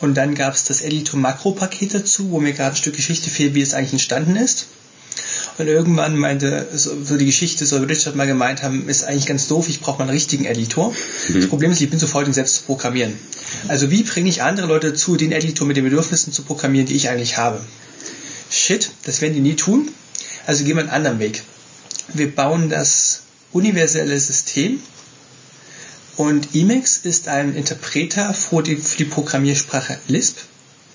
[0.00, 3.60] und dann gab es das Editor-Makro-Paket dazu, wo mir gerade ein Stück Geschichte fehlt, wie
[3.60, 4.66] es eigentlich entstanden ist.
[5.58, 9.68] Und irgendwann meinte so, die Geschichte, soll Richard mal gemeint haben, ist eigentlich ganz doof,
[9.68, 10.94] ich brauche mal einen richtigen Editor.
[11.28, 11.34] Mhm.
[11.34, 13.12] Das Problem ist, ich bin zu faul, den selbst zu programmieren.
[13.68, 16.94] Also wie bringe ich andere Leute dazu, den Editor mit den Bedürfnissen zu programmieren, die
[16.94, 17.60] ich eigentlich habe?
[18.70, 19.88] Shit, das werden die nie tun.
[20.46, 21.42] Also gehen wir einen anderen Weg.
[22.14, 24.78] Wir bauen das universelle System
[26.16, 30.38] und Emacs ist ein Interpreter für die, für die Programmiersprache Lisp,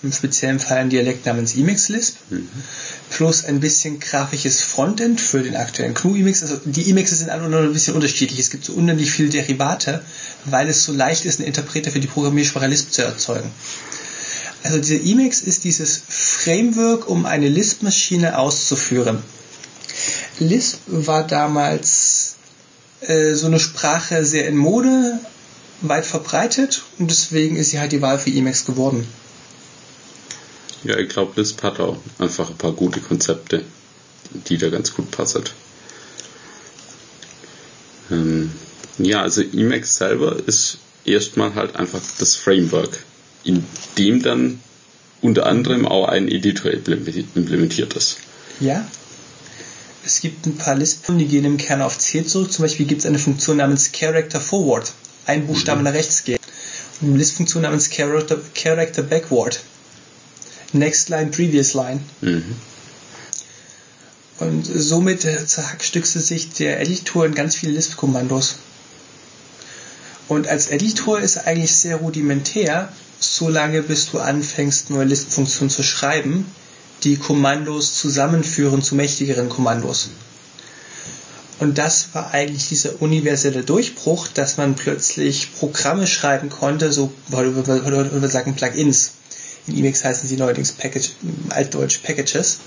[0.04, 2.48] im speziellen Fall ein Dialekt namens Emacs Lisp, mhm.
[3.10, 6.44] plus ein bisschen grafisches Frontend für den aktuellen GNU Emacs.
[6.44, 8.40] Also die Emacs sind alle ein bisschen unterschiedlich.
[8.40, 10.02] Es gibt so unendlich viele Derivate,
[10.46, 13.52] weil es so leicht ist, einen Interpreter für die Programmiersprache Lisp zu erzeugen.
[14.66, 19.22] Also dieser Emacs ist dieses Framework, um eine Lisp-Maschine auszuführen.
[20.40, 22.38] Lisp war damals
[23.02, 25.20] äh, so eine Sprache sehr in Mode,
[25.82, 29.08] weit verbreitet und deswegen ist sie halt die Wahl für Emacs geworden.
[30.84, 33.64] Ja, ich glaube, Lisp hat auch einfach ein paar gute Konzepte,
[34.48, 35.44] die da ganz gut passen.
[38.10, 38.52] Ähm,
[38.98, 43.04] ja, also Emacs selber ist erstmal halt einfach das Framework,
[43.46, 43.64] in
[43.98, 44.60] dem dann
[45.22, 48.18] unter anderem auch ein Editor implementiert ist.
[48.60, 48.86] Ja.
[50.04, 52.52] Es gibt ein paar Lispen, die gehen im Kern auf C zurück.
[52.52, 54.92] Zum Beispiel gibt es eine Funktion namens Character Forward.
[55.26, 55.86] Ein Buchstabe mhm.
[55.86, 56.40] nach rechts gehen.
[57.02, 59.62] Und eine Listfunktion namens Character, Character Backward.
[60.74, 62.02] Next Line, Previous Line.
[62.22, 62.56] Mhm.
[64.40, 68.58] Und somit zerhackstückte sich der Editor in ganz viele Lisp-Kommandos.
[70.28, 75.84] Und als Editor ist er eigentlich sehr rudimentär, solange bis du anfängst, neue Lisp-Funktionen zu
[75.84, 76.46] schreiben,
[77.04, 80.10] die Kommandos zusammenführen zu mächtigeren Kommandos.
[81.60, 87.56] Und das war eigentlich dieser universelle Durchbruch, dass man plötzlich Programme schreiben konnte, so heute
[87.56, 89.12] würde wir sagen Plugins.
[89.68, 91.12] In Emacs heißen sie neuerdings Package,
[91.50, 92.60] altdeutsch Packages,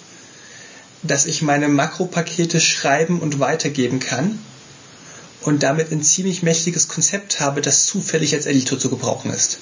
[1.02, 4.38] dass ich meine Makropakete schreiben und weitergeben kann
[5.42, 9.58] und damit ein ziemlich mächtiges Konzept habe, das zufällig als Editor zu gebrauchen ist.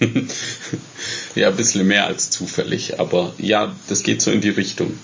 [1.34, 4.98] ja, ein bisschen mehr als zufällig, aber ja, das geht so in die Richtung.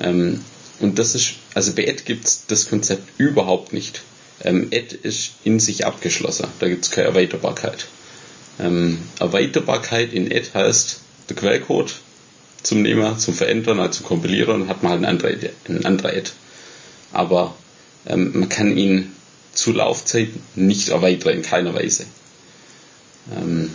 [0.00, 0.44] Ähm,
[0.80, 4.02] und das ist, also bei Ed gibt es das Konzept überhaupt nicht.
[4.42, 7.86] Ähm, Ed ist in sich abgeschlossen, da gibt es keine Erweiterbarkeit.
[8.58, 11.94] Ähm, Erweiterbarkeit in Ed heißt, der Quellcode
[12.62, 16.32] zum Nehmen, zum Verändern, also zum Kompilieren, hat man halt ein anderer, ein anderer Ed.
[17.12, 17.54] Aber
[18.06, 19.12] ähm, man kann ihn
[19.52, 22.06] zur Laufzeit nicht erweitern, in keiner Weise.
[23.36, 23.70] Ähm,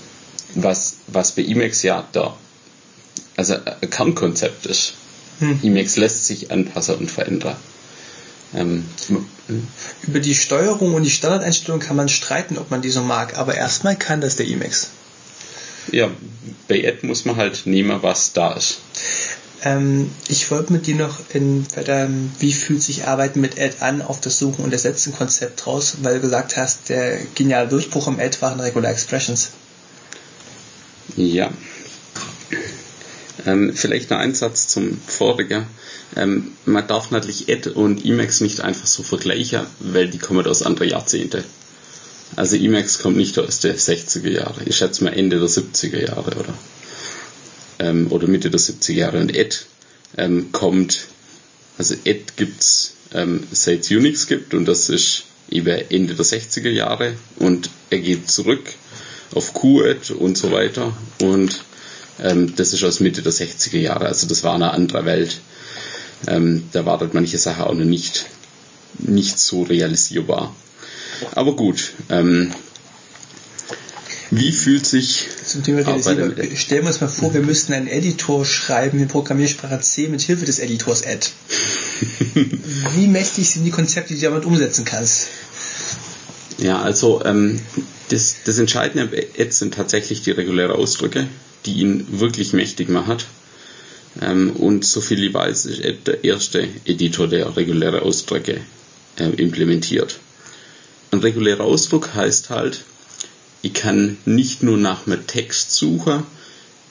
[0.55, 2.35] was, was bei Emacs ja da,
[3.35, 4.93] also ein Kernkonzept ist.
[5.39, 5.59] Hm.
[5.63, 7.55] Emacs lässt sich anpassen und verändern.
[8.55, 8.85] Ähm,
[10.03, 13.55] Über die Steuerung und die Standardeinstellung kann man streiten, ob man die so mag, aber
[13.55, 14.89] erstmal kann das der Emacs.
[15.91, 16.09] Ja,
[16.67, 18.79] bei Ad muss man halt nehmen, was da ist.
[19.63, 24.01] Ähm, ich wollte mit dir noch in weiter, wie fühlt sich Arbeiten mit Ad an,
[24.01, 28.19] auf das Suchen und Ersetzen Konzept raus, weil du gesagt hast, der geniale Durchbruch im
[28.19, 29.51] Ad waren Regular Expressions.
[31.17, 31.51] Ja.
[33.45, 35.65] Ähm, vielleicht noch ein Satz zum vorigen.
[36.15, 40.61] Ähm, man darf natürlich Ad und Emacs nicht einfach so vergleichen, weil die kommen aus
[40.61, 41.43] anderen Jahrzehnten.
[42.35, 44.61] Also Emacs kommt nicht aus den 60er Jahren.
[44.65, 46.53] Ich schätze mal Ende der 70er Jahre oder,
[47.79, 49.19] ähm, oder Mitte der 70er Jahre.
[49.19, 49.65] Und Ed
[50.17, 51.07] ähm, kommt,
[51.79, 57.13] also Ed gibt's ähm, seit Unix gibt und das ist eben Ende der 60er Jahre
[57.37, 58.73] und er geht zurück
[59.33, 61.63] auf QED und so weiter und
[62.19, 65.39] ähm, das ist aus Mitte der 60er Jahre, also das war eine andere Welt.
[66.25, 68.25] Ähm, da war dort manche Sachen auch noch nicht,
[68.97, 70.55] nicht so realisierbar.
[71.35, 72.51] Aber gut, ähm,
[74.31, 76.33] wie fühlt sich zum Thema Realisierung?
[76.55, 80.45] Stellen wir uns mal vor, wir müssten einen Editor schreiben in Programmiersprache C mit Hilfe
[80.45, 81.27] des Editors Add.
[82.95, 85.27] wie mächtig sind die Konzepte, die du damit umsetzen kannst?
[86.57, 87.59] Ja, also ähm,
[88.09, 91.27] das, das Entscheidende bei Add sind tatsächlich die regulären Ausdrücke,
[91.65, 93.17] die ihn wirklich mächtig machen.
[94.21, 98.61] Ähm, und so viel ich weiß, ist Add der erste Editor, der reguläre Ausdrücke
[99.19, 100.19] äh, implementiert.
[101.11, 102.83] Ein regulärer Ausdruck heißt halt,
[103.61, 106.23] ich kann nicht nur nach einem Text suchen,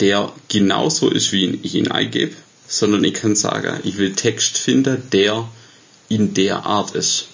[0.01, 2.35] der genauso ist, wie ich ihn eingebe,
[2.69, 5.49] sondern ich kann sagen, ich will Text finden, der
[6.09, 7.29] in der Art ist.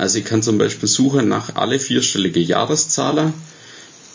[0.00, 3.32] Also ich kann zum Beispiel suchen nach alle vierstellige Jahreszahlen,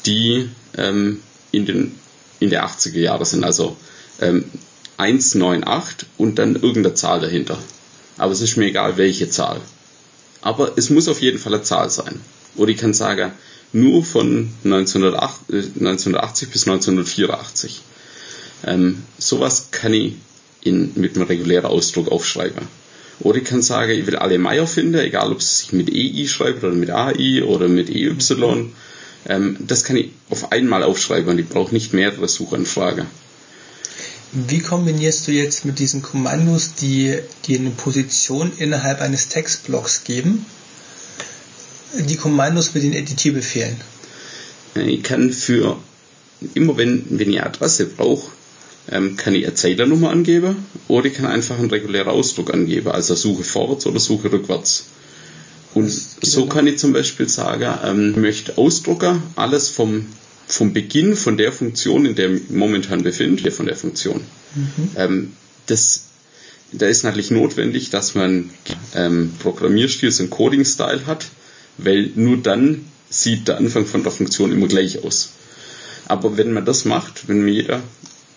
[0.06, 1.19] die ähm,
[1.52, 1.95] in, den,
[2.39, 3.43] in der 80er Jahre sind.
[3.43, 3.78] Also
[4.19, 4.45] ähm,
[4.98, 7.58] 198 und dann irgendeine Zahl dahinter.
[8.17, 9.62] Aber es ist mir egal, welche Zahl
[10.45, 12.21] aber es muss auf jeden Fall eine Zahl sein.
[12.56, 13.32] Oder ich kann sagen,
[13.74, 17.82] nur von 1980 bis 1984.
[18.63, 20.13] Ähm, sowas kann ich
[20.62, 22.67] in, mit einem regulären Ausdruck aufschreiben.
[23.19, 26.28] Oder ich kann sagen, ich will alle Meier finden, egal ob es sich mit EI
[26.28, 28.15] schreibt oder mit AI oder mit EY.
[29.28, 33.06] Ähm, das kann ich auf einmal aufschreiben und ich brauche nicht mehrere Suchanfragen.
[34.34, 40.45] Wie kombinierst du jetzt mit diesen Kommandos, die dir eine Position innerhalb eines Textblocks geben,
[41.97, 43.78] die Kommandos mit den Editierbefehlen?
[44.75, 45.78] Ich kann für
[46.54, 48.30] immer wenn, wenn ich Adresse brauche,
[48.91, 53.43] ähm, kann ich Erzählernummer angeben oder ich kann einfach einen regulären Ausdruck angeben, also Suche
[53.43, 54.88] vorwärts oder Suche rückwärts.
[55.74, 60.06] Und so kann ich zum Beispiel sagen, ähm, ich möchte Ausdrucker alles vom
[60.48, 64.21] vom Beginn von der Funktion, in der ich momentan befinde, von der Funktion.
[64.56, 64.89] Mhm.
[64.95, 65.34] Ähm,
[65.65, 66.06] das,
[66.71, 68.52] da ist natürlich notwendig, dass man
[68.93, 71.28] ähm, Programmierstil, so einen Coding-Style hat,
[71.78, 75.32] weil nur dann sieht der Anfang von der Funktion immer gleich aus.
[76.08, 77.82] Aber wenn man das macht, wenn man, jeder,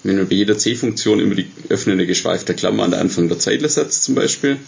[0.03, 3.69] wenn man bei jeder C-Funktion immer die öffnende geschweifte Klammer an der Anfang der Zeile
[3.69, 4.59] setzt zum Beispiel,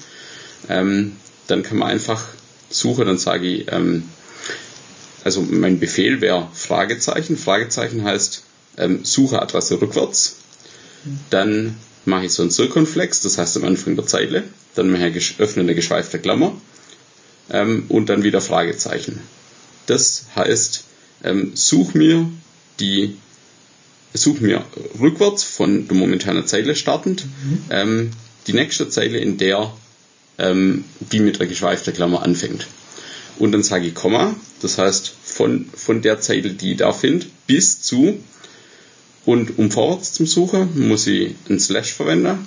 [0.69, 1.17] ähm,
[1.47, 2.25] dann kann man einfach
[2.69, 4.05] suchen, dann sage ich, ähm,
[5.25, 7.37] also mein Befehl wäre Fragezeichen.
[7.37, 8.43] Fragezeichen heißt
[8.79, 10.37] ähm, Suche Adresse rückwärts.
[11.31, 14.45] Dann mache ich so ein Circumflex, das heißt am Anfang der Zeile.
[14.75, 16.61] Dann mache ich öffne eine geschweifte Klammer
[17.51, 19.21] ähm, und dann wieder Fragezeichen.
[19.87, 20.85] Das heißt,
[21.25, 22.31] ähm, such mir
[22.79, 23.17] die
[24.15, 24.65] such mir
[25.01, 27.63] rückwärts von der momentanen Zeile startend mhm.
[27.71, 28.11] ähm,
[28.47, 29.73] die nächste Zeile, in der
[30.39, 32.67] ähm, die mit der geschweiften Klammer anfängt.
[33.39, 37.27] Und dann sage ich Komma, das heißt von, von der Zeile, die ich da finde,
[37.47, 38.19] bis zu
[39.25, 42.47] und um vorwärts zum Suchen muss ich ein Slash verwenden.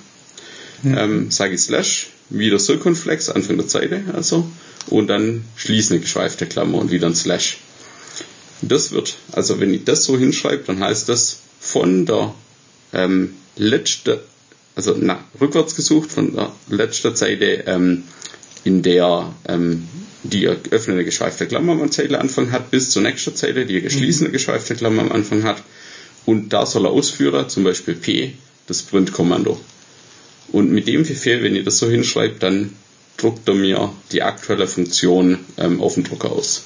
[0.81, 0.97] Mhm.
[0.97, 4.45] Ähm, sage ich Slash, wieder Circumflex, Anfang der Zeile also,
[4.87, 7.57] und dann schließe eine geschweifte Klammer und wieder ein Slash.
[8.61, 12.35] Das wird, also wenn ich das so hinschreibe, dann heißt das von der
[12.91, 14.21] ähm, letzte,
[14.75, 18.03] also na, rückwärts gesucht, von der letzten Zeile, ähm,
[18.65, 19.87] in der ähm,
[20.23, 24.33] die öffnende geschweifte Klammer am Zeilenanfang hat, bis zur nächsten Zeile, die geschlossene mhm.
[24.33, 25.63] geschweifte Klammer am Anfang hat.
[26.25, 28.33] Und da soll er ausführen, zum Beispiel P,
[28.67, 29.59] das Print-Kommando.
[30.51, 32.73] Und mit dem Befehl, wenn ihr das so hinschreibt, dann
[33.17, 36.63] druckt er mir die aktuelle Funktion ähm, auf dem Drucker aus.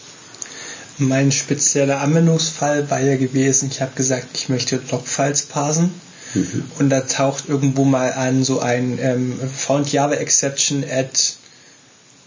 [0.97, 5.91] Mein spezieller Anwendungsfall war ja gewesen, ich habe gesagt, ich möchte Logfiles parsen.
[6.33, 6.63] Mhm.
[6.79, 11.37] Und da taucht irgendwo mal an so ein ähm, Found Java Exception at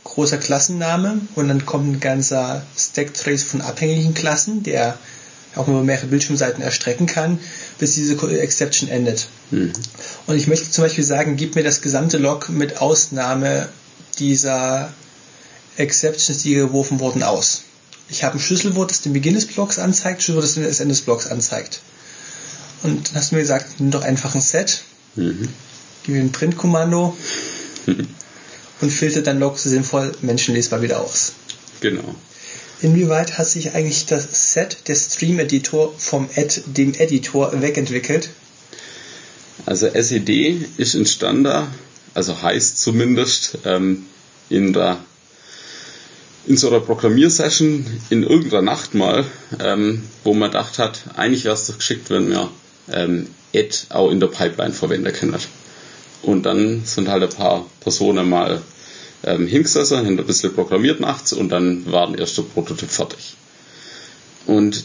[0.04, 4.98] großer Klassenname und dann kommt ein ganzer Stack-Trace von abhängigen Klassen, der
[5.56, 7.38] auch über mehrere Bildschirmseiten erstrecken kann,
[7.78, 9.26] bis diese Exception endet.
[9.50, 9.72] Mhm.
[10.26, 13.68] Und ich möchte zum Beispiel sagen, gib mir das gesamte Log mit Ausnahme
[14.18, 14.92] dieser
[15.76, 17.62] Exceptions, die geworfen wurden, aus.
[18.10, 20.94] Ich habe ein Schlüsselwort, das den Beginn des Blocks anzeigt, ein Schlüsselwort, das den Ende
[20.94, 21.80] des Blocks anzeigt.
[22.82, 24.82] Und dann hast du mir gesagt, nimm doch einfach ein Set,
[25.16, 25.48] mhm.
[26.02, 27.16] gib mir ein Print-Kommando
[27.86, 28.08] mhm.
[28.80, 31.32] und filter dann Logs sinnvoll menschenlesbar wieder aus.
[31.80, 32.14] Genau.
[32.82, 38.30] Inwieweit hat sich eigentlich das Set der Stream-Editor vom Ed, dem Editor wegentwickelt?
[39.66, 41.66] Also SED ist entstanden,
[42.14, 44.06] also heißt zumindest ähm,
[44.48, 44.98] in der
[46.46, 49.24] in so einer Programmiersession in irgendeiner Nacht mal,
[49.60, 52.50] ähm, wo man gedacht hat, eigentlich wäre es doch geschickt, wenn wir
[52.90, 55.36] ähm, Ed auch in der Pipeline verwenden können.
[56.22, 58.62] Und dann sind halt ein paar Personen mal
[59.22, 63.36] ähm, hingesessen, haben ein bisschen programmiert nachts und dann war der erste Prototyp fertig.
[64.46, 64.84] Und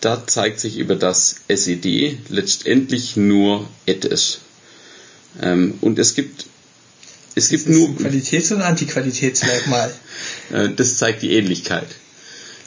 [0.00, 4.40] da zeigt sich über das SED letztendlich nur Ed ist.
[5.40, 6.46] Ähm, und es gibt
[7.34, 9.92] es gibt nur Qualitäts- und Antiqualitätsmerkmal.
[10.52, 11.88] Äh, das zeigt die Ähnlichkeit.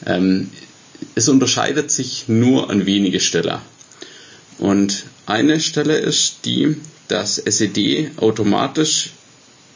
[0.06, 0.50] Ähm,
[1.16, 3.60] es unterscheidet sich nur an wenige Stellen.
[4.58, 9.12] Und eine Stelle ist die, dass SED automatisch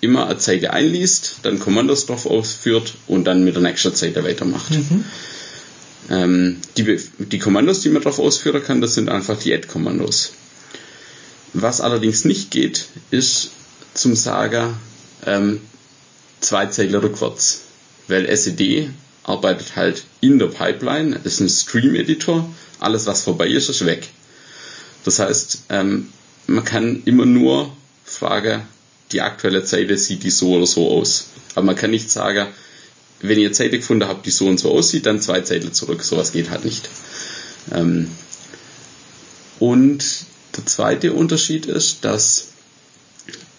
[0.02, 4.72] immer eine Zeile einliest, dann Kommandos drauf ausführt und dann mit der nächsten Zeile weitermacht.
[4.72, 5.06] Mhm.
[6.10, 10.34] Ähm, die, die Kommandos, die man drauf ausführen kann, das sind einfach die Add-Kommandos.
[11.54, 13.50] Was allerdings nicht geht, ist
[13.94, 14.78] zum Sager
[15.26, 15.62] ähm,
[16.42, 17.62] zwei Zeilen rückwärts,
[18.08, 18.90] weil SED
[19.24, 22.48] arbeitet halt in der Pipeline, ist ein Stream-Editor,
[22.80, 24.08] alles was vorbei ist, ist weg.
[25.04, 26.10] Das heißt, ähm,
[26.48, 28.62] man kann immer nur fragen,
[29.12, 31.28] die aktuelle Zeile sieht die so oder so aus.
[31.54, 32.48] Aber man kann nicht sagen,
[33.22, 36.04] wenn ihr Zeile gefunden habt, die so und so aussieht, dann zwei Zeile zurück.
[36.04, 36.90] Sowas geht halt nicht.
[37.72, 38.12] Ähm,
[39.60, 40.04] und
[40.56, 42.50] der zweite Unterschied ist, dass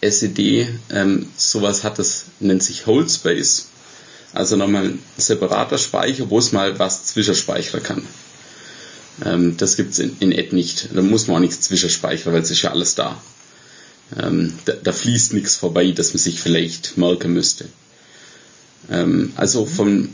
[0.01, 3.69] SED ähm, sowas hat, das nennt sich Whole Space.
[4.33, 8.03] Also nochmal ein separater Speicher, wo es mal was zwischenspeichern kann.
[9.24, 10.89] Ähm, das gibt es in, in Ed nicht.
[10.95, 13.20] Da muss man auch nichts zwischenspeichern, weil es ist ja alles da.
[14.20, 17.66] Ähm, da, da, fließt nichts vorbei, das man sich vielleicht merken müsste.
[18.91, 20.11] Ähm, also vom,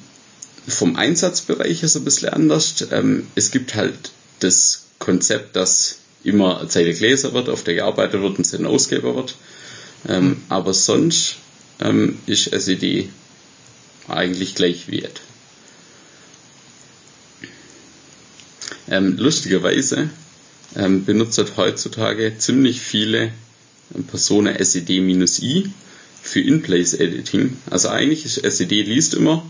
[0.67, 2.87] vom Einsatzbereich ist es ein bisschen anders.
[2.91, 8.23] Ähm, es gibt halt das Konzept, dass immer eine Zeile gelesen wird, auf der gearbeitet
[8.23, 9.37] wird und Zettel ausgeber wird.
[10.09, 10.37] Ähm, mhm.
[10.49, 11.37] Aber sonst
[11.81, 13.11] ähm, ist SED
[14.09, 15.21] eigentlich gleich Ed.
[18.89, 20.11] Ähm, lustigerweise
[20.77, 23.33] ähm, benutzt heutzutage ziemlich viele
[24.09, 25.71] Persona SED-I
[26.23, 27.57] für In-Place-Editing.
[27.71, 29.45] Also eigentlich ist SED liest immer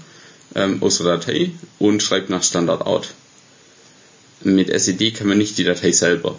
[0.55, 3.15] ähm, aus der Datei und schreibt nach Standard out.
[4.43, 6.37] Mit SED kann man nicht die Datei selber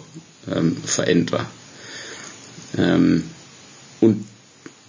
[0.52, 1.46] ähm, verändern.
[2.76, 3.24] Ähm,
[4.00, 4.26] und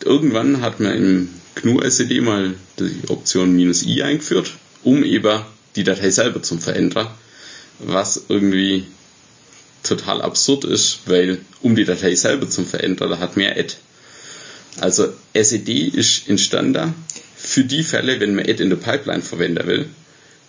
[0.03, 4.51] irgendwann hat man im GNU SED mal die Option "-i" eingeführt,
[4.83, 5.41] um eben
[5.75, 7.07] die Datei selber zum Verändern,
[7.79, 8.85] was irgendwie
[9.83, 13.75] total absurd ist, weil um die Datei selber zum Verändern, da hat mehr Add.
[14.79, 16.93] Also SED ist entstanden
[17.37, 19.89] für die Fälle, wenn man Add in der Pipeline verwenden will.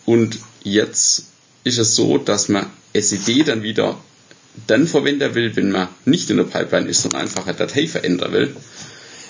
[0.05, 1.27] Und jetzt
[1.65, 4.01] ist es so, dass man SED dann wieder
[4.67, 8.33] dann verwenden will, wenn man nicht in der Pipeline ist, sondern einfach eine Datei verändern
[8.33, 8.57] will.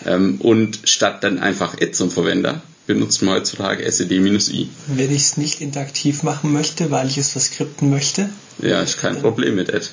[0.05, 4.69] Ähm, und statt dann einfach Add zum Verwender, benutzt man heutzutage SED-I.
[4.87, 8.29] Wenn ich es nicht interaktiv machen möchte, weil ich es verskripten möchte?
[8.59, 9.87] Ja, ist kein Problem mit Add.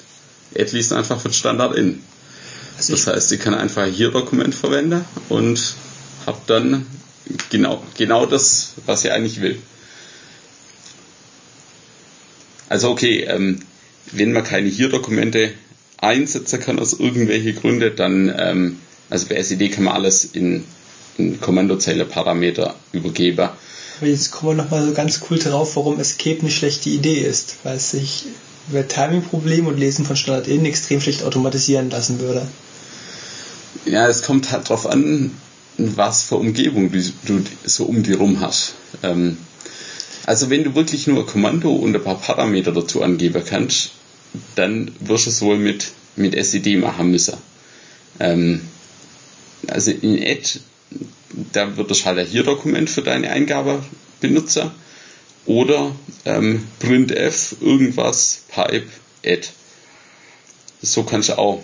[0.56, 2.02] Add liest einfach von Standard in.
[2.78, 5.76] Also das heißt, ich kann einfach hier Dokument verwenden und
[6.26, 6.86] habe dann
[7.50, 9.60] genau, genau das, was ich eigentlich will.
[12.70, 13.60] Also okay, ähm,
[14.12, 15.54] wenn man keine hier-Dokumente
[15.98, 18.80] einsetzen kann aus irgendwelchen Gründen, dann, ähm,
[19.14, 20.64] also bei SED kann man alles in,
[21.20, 23.50] in Kommandozeile-Parameter übergeben.
[24.00, 27.58] Aber jetzt kommen wir nochmal so ganz cool drauf, warum Escape eine schlechte Idee ist,
[27.62, 28.26] weil es sich
[28.72, 32.48] über Timing-Problem und Lesen von Standard in extrem schlecht automatisieren lassen würde.
[33.86, 35.30] Ja, es kommt halt drauf an,
[35.78, 38.74] was für Umgebung du, du so um die rum hast.
[39.04, 39.38] Ähm,
[40.26, 43.92] also wenn du wirklich nur ein Kommando und ein paar Parameter dazu angeben kannst,
[44.56, 47.38] dann wirst du es wohl mit, mit SED machen müssen.
[48.20, 48.62] Ähm,
[49.68, 50.60] also in Add,
[51.52, 53.84] da wird das halt ein Hier-Dokument für deine Eingabe
[54.20, 54.72] benutzen
[55.46, 55.96] oder
[56.26, 58.88] ähm, printf irgendwas pipe
[59.26, 59.48] add.
[60.82, 61.64] So kannst du auch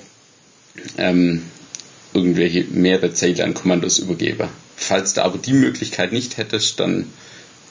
[0.97, 1.43] ähm,
[2.13, 4.49] irgendwelche mehrere Zeilen an Kommandos übergeben.
[4.75, 7.11] Falls du aber die Möglichkeit nicht hättest, dann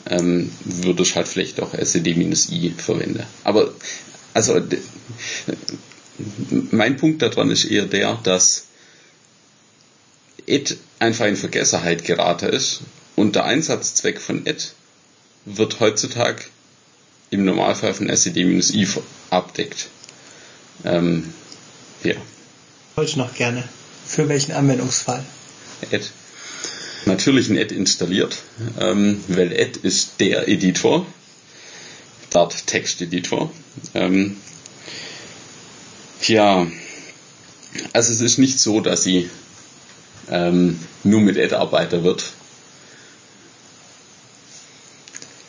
[0.08, 3.24] ähm, würde ich halt vielleicht auch sed-i verwenden.
[3.44, 3.72] Aber
[4.34, 4.60] also
[6.70, 8.67] mein Punkt daran ist eher der, dass
[10.48, 12.80] Ed einfach in Vergessenheit geraten ist
[13.16, 14.72] und der Einsatzzweck von Ed
[15.44, 16.44] wird heutzutage
[17.30, 18.88] im Normalfall von sed-i
[19.30, 19.88] abdeckt.
[20.84, 21.32] Ähm,
[22.02, 22.14] ja.
[22.96, 23.68] Heute noch gerne.
[24.06, 25.24] Für welchen Anwendungsfall?
[25.90, 26.10] Ed.
[27.04, 28.38] Natürlich ein Ed installiert,
[28.80, 31.06] ähm, weil Ed ist der Editor,
[32.30, 33.50] Dart Texteditor.
[33.94, 34.36] Ähm,
[36.22, 36.66] ja,
[37.92, 39.30] also es ist nicht so, dass sie
[40.30, 42.32] ähm, nur mit Ed arbeiten wird.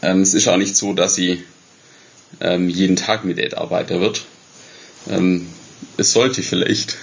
[0.02, 1.44] Ähm, es ist auch nicht so, dass sie
[2.40, 4.26] ähm, jeden Tag mit Ed arbeiten wird.
[5.10, 5.48] Ähm,
[5.98, 6.98] es sollte vielleicht.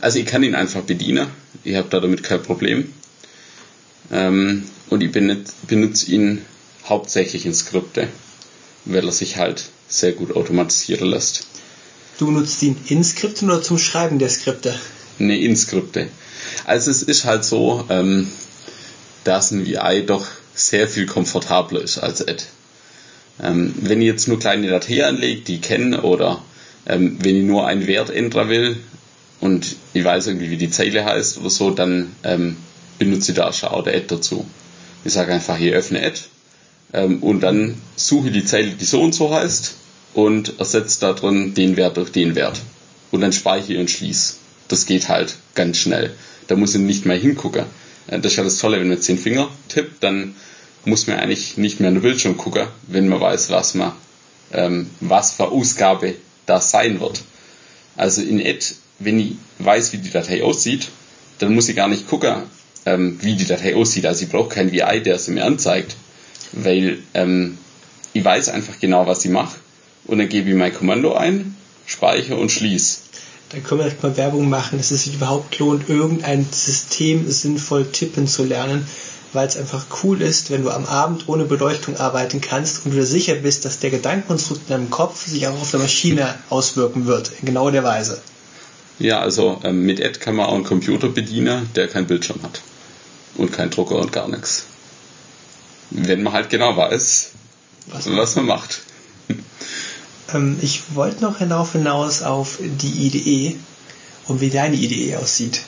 [0.00, 1.28] Also ich kann ihn einfach bedienen.
[1.62, 2.92] Ich habe da damit kein Problem.
[4.10, 6.44] Ähm, und ich benutze ihn
[6.84, 8.08] hauptsächlich in Skripte,
[8.84, 11.46] weil er sich halt sehr gut automatisieren lässt.
[12.18, 14.78] Du nutzt ihn in Skripten oder zum Schreiben der Skripte?
[15.18, 16.08] Ne, in Skripte.
[16.64, 18.30] Also es ist halt so, ähm,
[19.24, 22.42] dass ein VI doch sehr viel komfortabler ist als Ad.
[23.42, 26.42] Ähm, wenn ich jetzt nur kleine Dateien anlege, die ich kenne, oder
[26.86, 28.76] ähm, wenn ich nur einen Wert ändern will
[29.40, 32.56] und ich weiß irgendwie, wie die Zeile heißt oder so, dann ähm,
[32.98, 34.46] benutze ich da schon auch der Ad dazu.
[35.04, 36.20] Ich sage einfach hier öffne Ad
[36.92, 39.74] ähm, und dann suche die Zeile, die so und so heißt
[40.14, 42.60] und ersetze da drin den Wert durch den Wert.
[43.10, 44.34] Und dann speichere und schließe.
[44.68, 46.14] Das geht halt ganz schnell.
[46.52, 47.64] Da muss ich nicht mehr hingucken.
[48.08, 50.34] Äh, das ist ja das Tolle, wenn man den Finger tippt, dann
[50.84, 53.92] muss man eigentlich nicht mehr in den Bildschirm gucken, wenn man weiß, was man,
[54.52, 57.22] ähm, was für Ausgabe das sein wird.
[57.96, 58.66] Also in Ad,
[58.98, 60.88] wenn ich weiß, wie die Datei aussieht,
[61.38, 62.42] dann muss ich gar nicht gucken,
[62.84, 64.04] ähm, wie die Datei aussieht.
[64.04, 65.96] Also ich brauche kein VI, der es mir anzeigt,
[66.52, 67.56] weil ähm,
[68.12, 69.56] ich weiß einfach genau, was ich mache
[70.04, 72.98] und dann gebe ich mein Kommando ein, speichere und schließe.
[73.52, 77.84] Dann können wir direkt mal Werbung machen, dass es sich überhaupt lohnt, irgendein System sinnvoll
[77.84, 78.86] tippen zu lernen,
[79.34, 82.96] weil es einfach cool ist, wenn du am Abend ohne Beleuchtung arbeiten kannst und du
[82.96, 87.06] dir sicher bist, dass der Gedankenkonstrukt in deinem Kopf sich auch auf der Maschine auswirken
[87.06, 88.22] wird, in genau der Weise.
[88.98, 92.62] Ja, also ähm, mit Ad kann man auch einen Computer bedienen, der keinen Bildschirm hat.
[93.36, 94.64] Und keinen Drucker und gar nichts.
[95.90, 97.32] Wenn man halt genau weiß,
[97.88, 98.82] was man, was man macht.
[100.34, 103.56] Ähm, ich wollte noch hinauf hinaus auf die IDE
[104.26, 105.62] und wie deine IDE aussieht.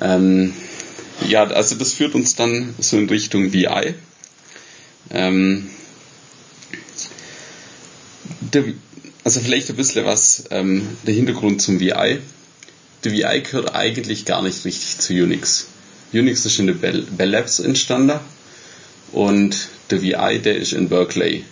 [0.00, 0.54] Ähm,
[1.28, 3.94] ja, also das führt uns dann so in Richtung VI.
[5.10, 5.68] Ähm,
[8.40, 8.64] der,
[9.24, 12.18] also vielleicht ein bisschen was, ähm, der Hintergrund zum VI.
[13.04, 15.66] Der VI gehört eigentlich gar nicht richtig zu Unix.
[16.12, 18.20] Unix ist in der Bell, Bell Labs entstanden
[19.12, 21.44] und der VI, der ist in Berkeley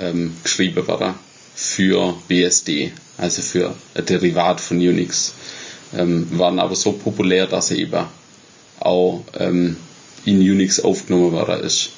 [0.00, 1.14] ähm, geschrieben worden
[1.54, 5.34] für BSD, also für ein Derivat von Unix.
[5.96, 8.04] Ähm, waren aber so populär, dass er eben
[8.78, 9.76] auch ähm,
[10.24, 11.90] in Unix aufgenommen worden ist.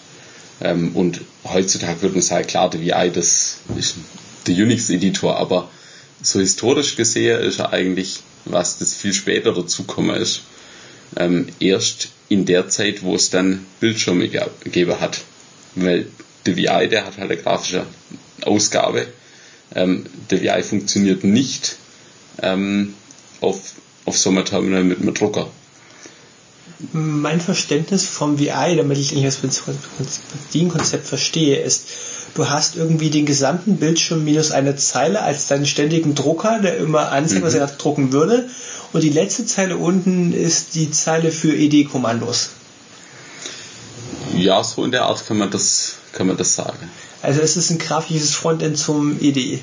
[0.60, 3.96] Ähm, und heutzutage würde man sagen, klar, der VI, das ist
[4.46, 5.68] der Unix-Editor, aber
[6.22, 10.42] so historisch gesehen ist er eigentlich, was das viel später dazugekommen ist,
[11.16, 15.22] ähm, erst in der Zeit, wo es dann Bildschirme gegeben hat.
[15.74, 16.06] Weil
[16.54, 17.86] der VI, der hat halt eine grafische
[18.42, 19.06] Ausgabe.
[19.74, 21.76] Ähm, der VI funktioniert nicht
[22.42, 22.94] ähm,
[23.40, 23.58] auf,
[24.04, 25.48] auf so einem Terminal mit einem Drucker.
[26.92, 29.38] Mein Verständnis vom VI, damit ich das
[30.46, 31.88] Bedienkonzept verstehe, ist,
[32.34, 37.12] du hast irgendwie den gesamten Bildschirm minus eine Zeile als deinen ständigen Drucker, der immer
[37.12, 37.46] anzeigt, mhm.
[37.46, 38.48] was er gerade drucken würde.
[38.92, 42.50] Und die letzte Zeile unten ist die Zeile für ED-Kommandos.
[44.36, 46.90] Ja, so in der Art kann man das, kann man das sagen.
[47.22, 49.60] Also es ist ein grafisches Frontend zum ED.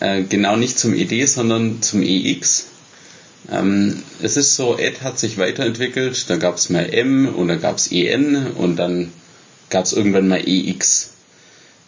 [0.00, 2.66] Äh, genau nicht zum ED, sondern zum EX.
[3.50, 7.60] Ähm, es ist so, Ed hat sich weiterentwickelt, dann gab es mal M und dann
[7.60, 9.12] gab es EN und dann
[9.70, 11.10] gab es irgendwann mal EX.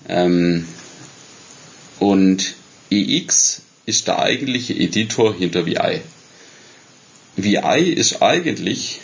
[0.08, 0.66] Ähm,
[1.98, 2.54] und
[2.90, 6.00] EX ist der eigentliche Editor hinter VI.
[7.36, 9.00] VI ist eigentlich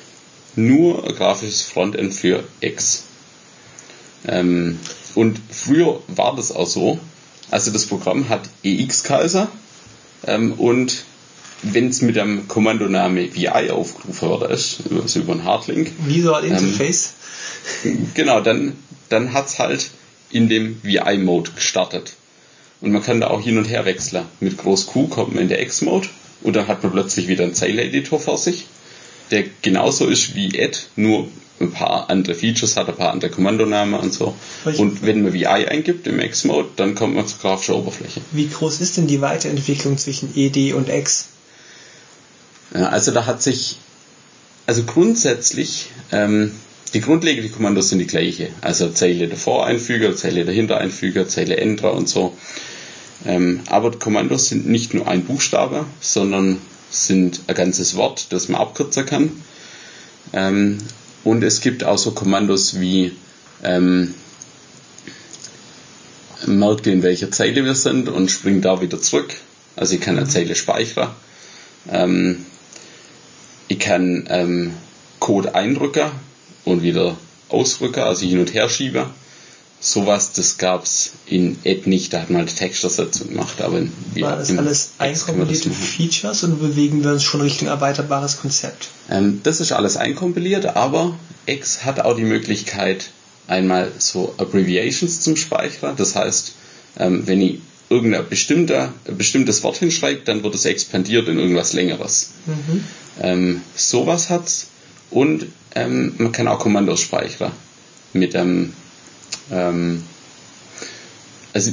[0.56, 3.05] nur ein grafisches Frontend für X.
[4.26, 4.78] Ähm,
[5.14, 6.98] und früher war das auch so.
[7.50, 9.48] Also das Programm hat EX-Kaiser
[10.26, 11.04] ähm, und
[11.62, 15.92] wenn es mit dem Kommandoname VI aufgerufen wird, ist, also über einen Hardlink.
[16.06, 17.14] Visual ähm, Interface.
[17.84, 18.76] Ähm, genau, dann,
[19.08, 19.90] dann hat es halt
[20.30, 22.14] in dem VI-Mode gestartet.
[22.80, 24.26] Und man kann da auch hin und her wechseln.
[24.40, 26.08] Mit Groß Q kommt man in der X-Mode
[26.42, 28.66] und dann hat man plötzlich wieder einen Zeile-Editor vor sich,
[29.30, 31.28] der genauso ist wie Add, nur
[31.60, 34.34] ein paar andere Features hat, ein paar andere Kommandonamen und so.
[34.64, 38.20] Und wenn man VI eingibt im X-Mode, dann kommt man zur grafischen Oberfläche.
[38.32, 41.28] Wie groß ist denn die Weiterentwicklung zwischen ED und X?
[42.74, 43.78] Ja, also da hat sich,
[44.66, 46.52] also grundsätzlich, ähm,
[46.94, 48.50] die grundlegenden Kommandos sind die gleiche.
[48.60, 52.36] Also Zeile davor Einfüger, Zeile dahinter Einfüger, Zeile Enter und so.
[53.24, 56.58] Ähm, aber Kommandos sind nicht nur ein Buchstabe, sondern
[56.90, 59.32] sind ein ganzes Wort, das man abkürzen kann.
[60.32, 60.78] Ähm,
[61.24, 63.12] und es gibt auch so Kommandos wie
[63.62, 64.14] ähm,
[66.46, 69.34] merke, in welcher Zeile wir sind und spring da wieder zurück.
[69.74, 71.10] Also ich kann eine Zeile speichern.
[71.90, 72.46] Ähm,
[73.68, 74.72] ich kann ähm,
[75.18, 76.10] Code eindrücken
[76.64, 77.16] und wieder
[77.48, 79.06] ausrücken, also hin und her schieben.
[79.78, 83.82] Sowas, das gab's in Ed nicht, da hat man halt Textersetzung gemacht, aber
[84.16, 88.88] War das alles einkompilierte Features und bewegen wir uns schon Richtung erweiterbares Konzept?
[89.10, 93.10] Ähm, das ist alles einkompiliert, aber X hat auch die Möglichkeit,
[93.48, 95.94] einmal so Abbreviations zum Speichern.
[95.96, 96.54] Das heißt,
[96.98, 102.30] ähm, wenn ich irgendein bestimmter, bestimmtes Wort hinschreibe, dann wird es expandiert in irgendwas längeres.
[102.46, 102.84] Mhm.
[103.20, 104.68] Ähm, sowas hat's.
[105.10, 107.52] Und ähm, man kann auch Kommandos speichern.
[108.12, 108.72] Mit einem,
[109.50, 110.02] ähm,
[111.52, 111.72] also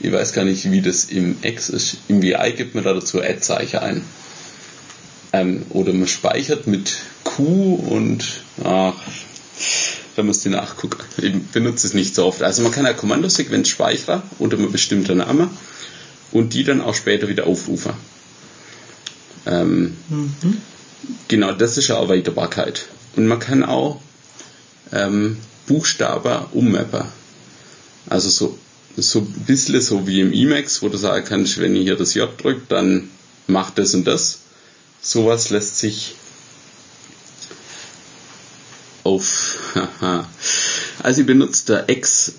[0.00, 1.96] ich weiß gar nicht, wie das im X ist.
[2.08, 4.04] Im VI gibt man da dazu Add-Zeichen ein.
[5.32, 8.24] Ähm, oder man speichert mit Q und
[8.62, 8.94] ach,
[10.16, 11.02] da müsst ihr nachgucken.
[11.16, 12.42] Ich benutze es nicht so oft.
[12.42, 15.50] Also man kann eine Kommandosequenz speichern unter einem bestimmten Namen
[16.32, 17.92] und die dann auch später wieder aufrufen.
[19.46, 20.58] Ähm, mhm.
[21.28, 22.86] Genau, das ist eine Erweiterbarkeit.
[23.16, 24.00] Und man kann auch
[24.92, 27.04] ähm, Buchstaben ummappen.
[28.08, 28.58] Also so,
[28.96, 32.14] so ein bisschen so wie im Emacs, wo du sagen kannst, wenn ich hier das
[32.14, 33.10] J drückt, dann
[33.46, 34.40] macht das und das.
[35.00, 36.16] Sowas lässt sich
[39.04, 39.56] auf.
[41.02, 42.34] also ich benutze der X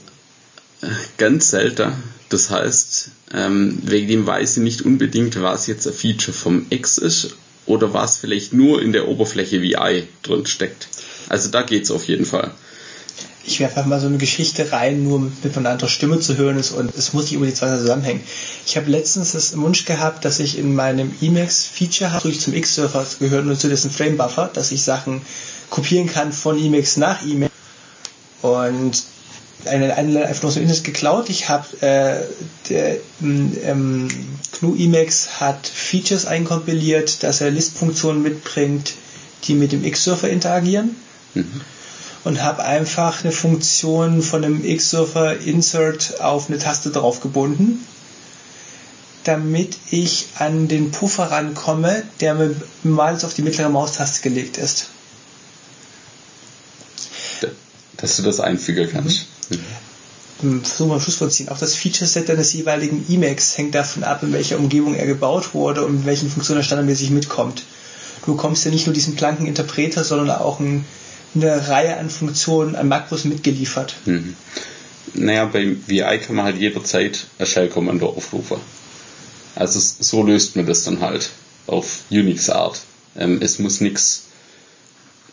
[0.82, 1.93] äh, ganz selten.
[2.30, 6.97] Das heißt, ähm, wegen dem weiß ich nicht unbedingt, was jetzt ein Feature vom X
[6.97, 10.88] ist oder was vielleicht nur in der Oberfläche VI drin steckt.
[11.30, 12.51] Also da geht's auf jeden Fall.
[13.47, 16.57] Ich werfe einfach mal so eine Geschichte rein, nur mit einer anderen Stimme zu hören
[16.57, 18.21] ist und es muss nicht über die zwei zusammenhängen.
[18.65, 23.05] Ich habe letztens das Wunsch gehabt, dass ich in meinem Emacs-Feature habe, durch zum X-Surfer
[23.19, 25.21] gehört und zu dessen Frame-Buffer, dass ich Sachen
[25.69, 27.53] kopieren kann von Emacs nach Emacs.
[28.41, 29.03] Und
[29.65, 31.29] eine, eine einfach nur so Internet geklaut.
[31.29, 32.21] Ich habe äh,
[32.69, 34.09] der ähm,
[34.59, 38.93] GNU Emacs hat Features einkompiliert, dass er List-Funktionen mitbringt,
[39.43, 40.95] die mit dem X-Surfer interagieren.
[41.33, 41.61] Mhm.
[42.26, 47.86] Und habe einfach eine Funktion von einem X-Surfer Insert auf eine Taste drauf gebunden,
[49.23, 54.89] damit ich an den Puffer rankomme, der mir mal auf die mittlere Maustaste gelegt ist.
[57.97, 59.28] Dass du das einfügen kannst.
[59.49, 59.59] Mhm.
[60.41, 60.63] Mhm.
[60.63, 61.49] Versuchen wir Schluss vorziehen.
[61.49, 65.86] Auch das Feature-Set deines jeweiligen Emacs hängt davon ab, in welcher Umgebung er gebaut wurde
[65.86, 67.63] und in welchen Funktionen er standardmäßig mitkommt.
[68.26, 70.86] Du bekommst ja nicht nur diesen blanken Interpreter, sondern auch einen
[71.36, 73.95] eine Reihe an Funktionen, an Makros mitgeliefert.
[74.05, 74.36] Mhm.
[75.13, 78.57] Naja, bei VI kann man halt jederzeit ein Shell-Kommando aufrufen.
[79.55, 81.29] Also so löst man das dann halt
[81.67, 82.81] auf Unix-Art.
[83.17, 84.23] Ähm, es muss nichts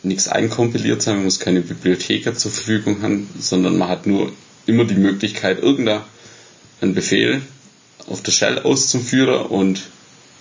[0.03, 4.33] nichts einkompiliert sein, man muss keine Bibliothek zur Verfügung haben, sondern man hat nur
[4.65, 6.03] immer die Möglichkeit, irgendeinen
[6.81, 7.41] Befehl
[8.07, 9.81] auf der Shell auszuführen und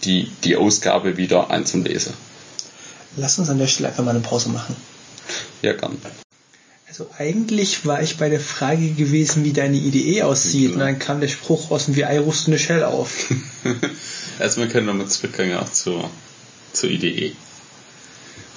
[0.04, 2.12] die, die Ausgabe wieder einzulesen.
[3.16, 4.74] Lass uns an der Stelle einfach mal eine Pause machen.
[5.62, 5.96] Ja, gern.
[6.88, 10.70] Also eigentlich war ich bei der Frage gewesen, wie deine IDE aussieht.
[10.70, 10.74] Ja.
[10.74, 13.30] Und dann kam der Spruch aus dem VI rufst eine Shell auf.
[14.38, 16.10] Erstmal können wir mal zurückgehen auch zur,
[16.74, 17.34] zur IDE.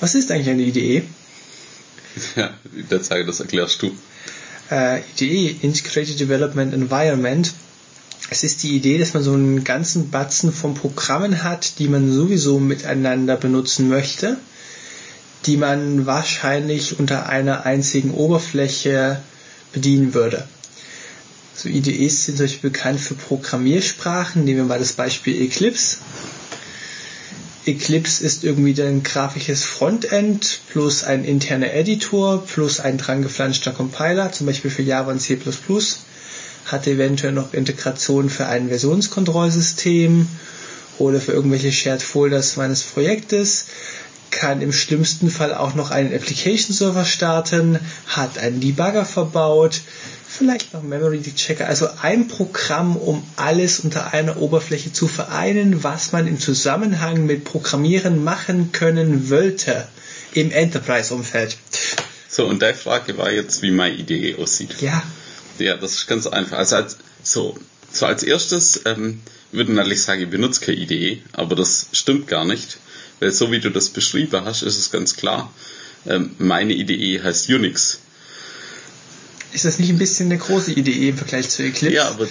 [0.01, 1.03] Was ist eigentlich eine IDE?
[2.37, 2.53] Ja,
[2.89, 3.91] der Zeige, das erklärst du.
[4.71, 7.53] Äh, IDE, Integrated Development Environment,
[8.29, 12.11] es ist die Idee, dass man so einen ganzen Batzen von Programmen hat, die man
[12.11, 14.37] sowieso miteinander benutzen möchte,
[15.45, 19.21] die man wahrscheinlich unter einer einzigen Oberfläche
[19.73, 20.47] bedienen würde.
[21.55, 24.43] So IDEs sind solche bekannt für Programmiersprachen.
[24.43, 25.97] Nehmen wir mal das Beispiel Eclipse.
[27.65, 34.47] Eclipse ist irgendwie ein grafisches Frontend plus ein interner Editor plus ein drangeflanschter Compiler, zum
[34.47, 35.39] Beispiel für Java und C++
[36.65, 40.27] hat eventuell noch Integration für ein Versionskontrollsystem
[40.97, 43.65] oder für irgendwelche Shared Folders meines Projektes,
[44.35, 49.79] kann im schlimmsten Fall auch noch einen Application Server starten, hat einen Debugger verbaut,
[50.27, 56.11] vielleicht noch Memory Checker, also ein Programm, um alles unter einer Oberfläche zu vereinen, was
[56.11, 59.87] man im Zusammenhang mit Programmieren machen können wollte
[60.33, 61.57] im Enterprise-Umfeld.
[62.27, 64.81] So, und deine Frage war jetzt, wie meine Idee aussieht.
[64.81, 65.01] Ja.
[65.59, 66.57] Ja, das ist ganz einfach.
[66.57, 67.57] Also als, so,
[67.89, 69.21] so als erstes ähm,
[69.53, 72.77] würde natürlich sagen, ich benutze keine Idee, aber das stimmt gar nicht,
[73.19, 75.53] weil so wie du das beschrieben hast, ist es ganz klar.
[76.05, 77.99] Ähm, meine Idee heißt Unix.
[79.53, 81.95] Ist das nicht ein bisschen eine große Idee im Vergleich zu Eclipse?
[81.95, 82.27] Ja, aber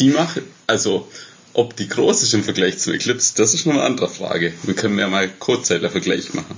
[0.00, 1.08] die macht, also
[1.52, 4.54] ob die groß ist im Vergleich zu Eclipse, das ist noch eine andere Frage.
[4.62, 6.56] Wir können ja mal Codezeiler-Vergleich machen.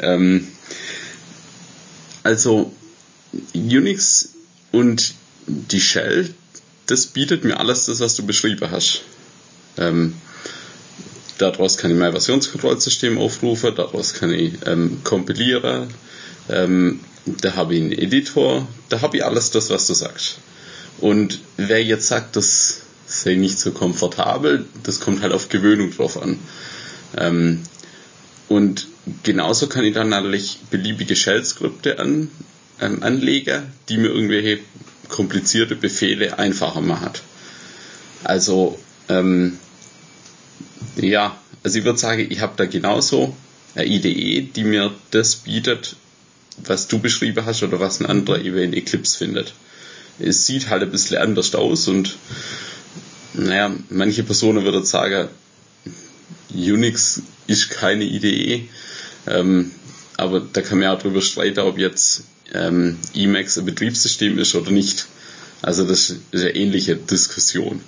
[0.00, 0.48] Ähm,
[2.24, 2.72] also
[3.54, 4.30] Unix
[4.72, 5.14] und
[5.46, 6.34] die Shell,
[6.86, 9.02] das bietet mir alles das, was du beschrieben hast.
[9.76, 10.14] Ähm,
[11.38, 15.88] daraus kann ich mein Versionskontrollsystem aufrufen, daraus kann ich ähm, kompilieren,
[16.48, 20.38] ähm, da habe ich einen Editor, da habe ich alles das, was du sagst.
[20.98, 26.20] Und wer jetzt sagt, das sei nicht so komfortabel, das kommt halt auf Gewöhnung drauf
[26.20, 26.38] an.
[27.16, 27.62] Ähm,
[28.48, 28.86] und
[29.22, 32.30] genauso kann ich dann natürlich beliebige Shell-Skripte an,
[32.80, 34.60] ähm, anlegen, die mir irgendwelche
[35.08, 37.22] komplizierte Befehle einfacher macht.
[38.22, 38.78] Also,
[39.08, 39.58] ähm,
[40.96, 43.36] ja, also ich würde sagen, ich habe da genauso
[43.74, 45.96] eine IDE, die mir das bietet,
[46.58, 49.54] was du beschrieben hast oder was ein anderer eben in Eclipse findet.
[50.18, 52.16] Es sieht halt ein bisschen anders aus und
[53.32, 55.28] naja, manche Personen würden sagen,
[56.54, 58.68] Unix ist keine IDE,
[59.26, 59.72] ähm,
[60.16, 62.22] aber da kann man ja drüber streiten, ob jetzt
[62.52, 65.06] ähm, Emacs ein Betriebssystem ist oder nicht.
[65.62, 67.80] Also das ist eine ähnliche Diskussion.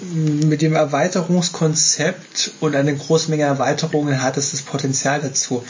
[0.00, 5.64] Mit dem Erweiterungskonzept und eine große Menge Erweiterungen hat es das Potenzial dazu.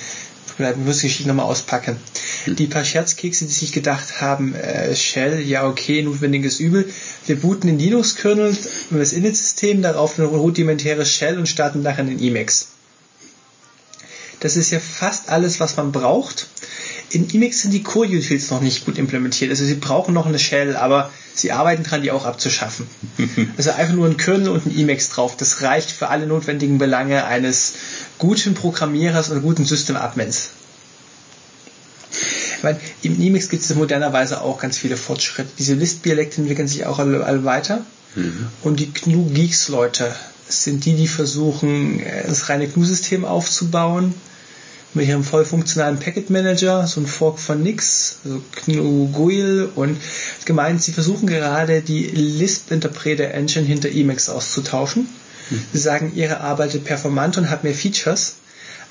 [0.57, 1.97] Wir müssen die Geschichte nochmal auspacken.
[2.45, 2.57] Hm.
[2.57, 6.91] Die paar Scherzkekse, die sich gedacht haben, äh, Shell, ja okay, notwendiges Übel.
[7.27, 8.57] Wir booten den Linux-Kernel,
[8.91, 12.68] das Init-System, darauf eine rudimentäre Shell und starten nachher den Emacs.
[14.41, 16.47] Das ist ja fast alles, was man braucht.
[17.11, 19.51] In Emacs sind die Core-Utils noch nicht gut implementiert.
[19.51, 22.87] Also sie brauchen noch eine Shell, aber sie arbeiten dran, die auch abzuschaffen.
[23.57, 25.37] also einfach nur ein Kernel und ein Emacs drauf.
[25.37, 27.75] Das reicht für alle notwendigen Belange eines
[28.19, 30.51] guten Programmierers oder guten System-Admins.
[32.57, 35.51] Ich meine, im Emacs gibt es modernerweise auch ganz viele Fortschritte.
[35.59, 37.85] Diese List-Dialekte entwickeln sich auch alle, alle weiter.
[38.17, 38.49] Mhm.
[38.63, 40.13] Und die GNU-Geeks-Leute
[40.49, 44.15] sind die, die versuchen, das reine GNU-System aufzubauen
[44.97, 49.99] mit ihrem voll funktionalen Packet Manager, so ein Fork von Nix, also GNU GUIL und
[50.45, 55.07] gemeint, sie versuchen gerade die Lisp Interpreter Engine hinter Emacs auszutauschen.
[55.51, 55.63] Mhm.
[55.73, 58.37] Sie sagen, ihre arbeitet performant und hat mehr Features,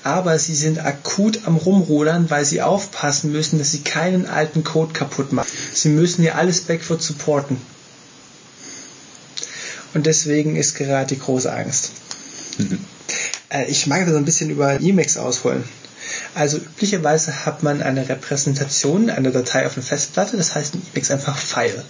[0.04, 4.92] aber sie sind akut am Rumrudern, weil sie aufpassen müssen, dass sie keinen alten Code
[4.92, 5.50] kaputt machen.
[5.74, 7.56] Sie müssen hier alles backward supporten.
[9.94, 11.90] Und deswegen ist gerade die große Angst.
[12.58, 12.78] Mhm.
[13.68, 15.64] Ich mag da so ein bisschen über Emacs ausholen.
[16.34, 21.10] Also üblicherweise hat man eine Repräsentation einer Datei auf einer Festplatte, das heißt ein Emacs
[21.10, 21.84] einfach File.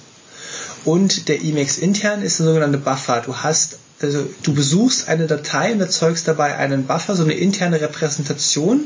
[0.85, 3.23] Und der Emacs intern ist ein sogenannter Buffer.
[3.25, 7.81] Du hast, also du besuchst eine Datei und erzeugst dabei einen Buffer, so eine interne
[7.81, 8.85] Repräsentation.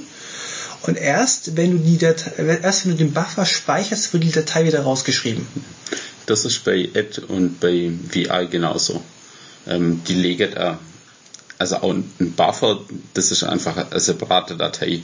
[0.82, 4.64] Und erst wenn du die Datei, erst wenn du den Buffer speicherst, wird die Datei
[4.64, 5.46] wieder rausgeschrieben.
[6.24, 9.02] Das ist bei Ad und bei VI genauso.
[9.66, 10.78] Ähm, die legen da,
[11.60, 12.80] also auch ein Buffer,
[13.12, 15.02] das ist einfach eine separate Datei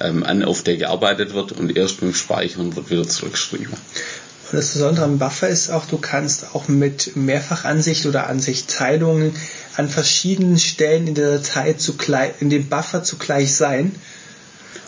[0.00, 3.68] ähm, an, auf der gearbeitet wird und erst beim Speichern wird wieder zurückgeschrieben.
[3.68, 9.36] Und das Besondere am Buffer ist auch, du kannst auch mit Mehrfachansicht oder Ansichtteilungen
[9.76, 13.94] an verschiedenen Stellen in der Datei zugleich, in dem Buffer zugleich sein.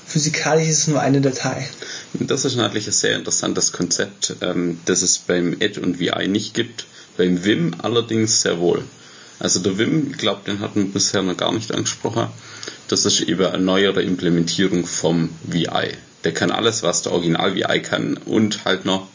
[0.07, 1.69] Physikalisch ist es nur eine Datei.
[2.15, 6.55] Das ist natürlich ein sehr interessantes Konzept, ähm, das es beim Ed und VI nicht
[6.55, 6.87] gibt.
[7.19, 8.83] Beim Vim allerdings sehr wohl.
[9.43, 12.29] Also der Vim, ich glaube, den hatten wir bisher noch gar nicht angesprochen.
[12.87, 15.97] Das ist eben eine neuere Implementierung vom VI.
[16.23, 19.09] Der kann alles, was der Original VI kann und halt noch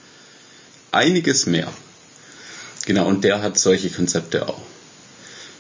[0.92, 1.72] einiges mehr.
[2.86, 4.60] Genau, und der hat solche Konzepte auch.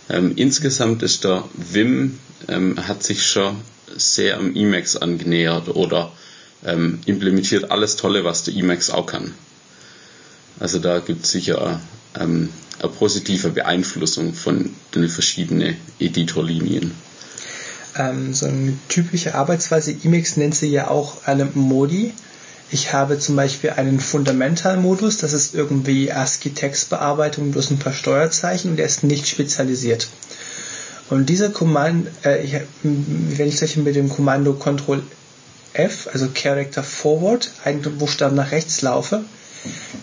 [0.10, 3.56] Ähm, insgesamt ist der Vim, ähm, hat sich schon
[3.96, 6.12] sehr am Emacs angenähert oder
[6.66, 9.34] ähm, implementiert alles Tolle, was der Emacs auch kann.
[10.60, 11.80] Also da gibt es sicher
[12.20, 12.50] ähm,
[12.80, 16.92] positive Beeinflussung von den verschiedenen Editorlinien.
[17.98, 22.14] Ähm, so eine typische Arbeitsweise Emacs nennt sie ja auch eine Modi.
[22.70, 28.78] Ich habe zum Beispiel einen Fundamental-Modus, das ist irgendwie ASCII-Textbearbeitung plus ein paar Steuerzeichen und
[28.78, 30.08] der ist nicht spezialisiert.
[31.10, 35.02] Und dieser Kommando, äh, ich, wenn ich mit dem Kommando Ctrl
[35.74, 39.24] F, also Character Forward, einen Buchstaben nach rechts laufe,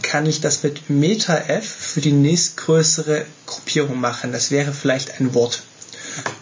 [0.03, 4.33] kann ich das mit Meta F für die nächstgrößere Gruppierung machen.
[4.33, 5.63] Das wäre vielleicht ein Wort,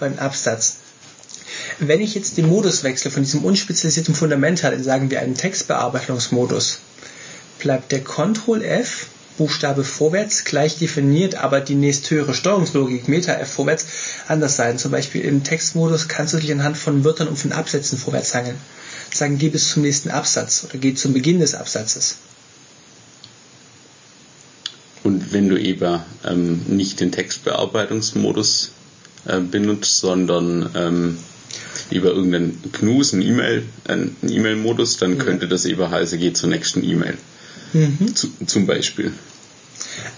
[0.01, 0.77] ein Absatz.
[1.79, 6.79] Wenn ich jetzt den Modus wechsle von diesem unspezialisierten Fundamental in, sagen wir, einen Textbearbeitungsmodus,
[7.59, 9.07] bleibt der Ctrl F
[9.39, 13.87] Buchstabe vorwärts gleich definiert, aber die nächsthöhere Steuerungslogik Meta F vorwärts
[14.29, 14.79] anders sein.
[14.79, 18.59] Zum Beispiel im Textmodus kannst du dich anhand von Wörtern und von Absätzen vorwärts hangeln.
[19.13, 22.17] Sagen, geh bis zum nächsten Absatz oder geh zum Beginn des Absatzes.
[25.05, 28.71] Und wenn du eben ähm, nicht den Textbearbeitungsmodus
[29.27, 31.19] äh, benutzt, sondern ähm,
[31.91, 35.25] über irgendeinen GNUs, einen E-Mail, einen E-Mail-Modus, dann Ja.
[35.25, 37.19] könnte das eben heißen, geh zur nächsten E-Mail.
[37.73, 38.15] Mhm.
[38.15, 39.13] Zu, zum Beispiel.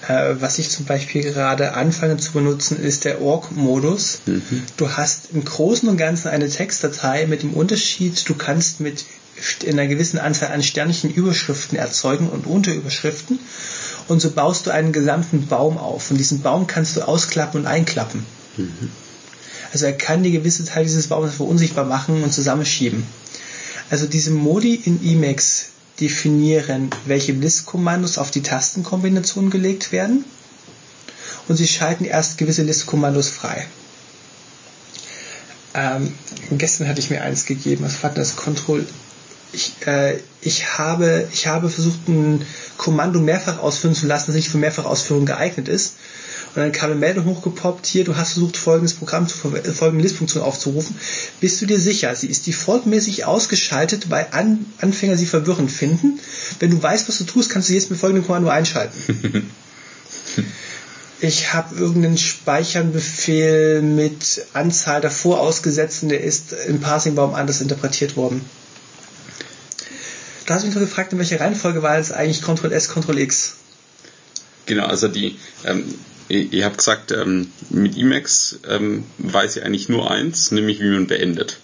[0.08, 4.20] Äh, was ich zum Beispiel gerade anfange zu benutzen, ist der Org-Modus.
[4.76, 9.04] Du hast im Großen und Ganzen eine Textdatei mit dem Unterschied, du kannst mit
[9.66, 13.38] einer gewissen Anzahl an Sternchen Überschriften erzeugen und Unterüberschriften.
[14.08, 16.10] Und so baust du einen gesamten Baum auf.
[16.10, 18.24] Und diesen Baum kannst du ausklappen und einklappen.
[19.72, 23.04] Also er kann die gewisse Teil dieses Baumes verunsichtbar machen und zusammenschieben.
[23.90, 25.66] Also diese Modi in Emacs
[26.00, 30.24] definieren, welche Listkommandos auf die Tastenkombination gelegt werden
[31.48, 33.66] und sie schalten erst gewisse Listkommandos frei.
[35.74, 36.12] Ähm,
[36.52, 38.36] gestern hatte ich mir eins gegeben, was war das?
[38.36, 38.86] Control.
[39.54, 42.44] Ich, äh, ich, habe, ich habe versucht, ein
[42.76, 45.94] Kommando mehrfach ausführen zu lassen, das nicht für Mehrfachausführung geeignet ist.
[46.54, 50.04] Und dann kam eine Meldung hochgepoppt, hier, du hast versucht, folgendes Programm zu äh, folgende
[50.04, 50.96] Listfunktion aufzurufen.
[51.40, 52.14] Bist du dir sicher?
[52.14, 56.20] Sie ist defaultmäßig ausgeschaltet, weil An Anfänger sie verwirrend finden.
[56.60, 59.50] Wenn du weißt, was du tust, kannst du jetzt mit folgendem Kommando einschalten.
[61.20, 68.16] ich habe irgendeinen Speichernbefehl mit Anzahl davor ausgesetzt und der ist im Parsingbaum anders interpretiert
[68.16, 68.42] worden.
[70.46, 73.18] Da hast du mich noch gefragt, in welcher Reihenfolge war es eigentlich Ctrl S, Ctrl
[73.18, 73.56] X?
[74.66, 75.94] Genau, also die, ähm,
[76.28, 80.90] ihr, ihr habt gesagt, ähm, mit Emacs ähm, weiß ich eigentlich nur eins, nämlich wie
[80.90, 81.58] man beendet.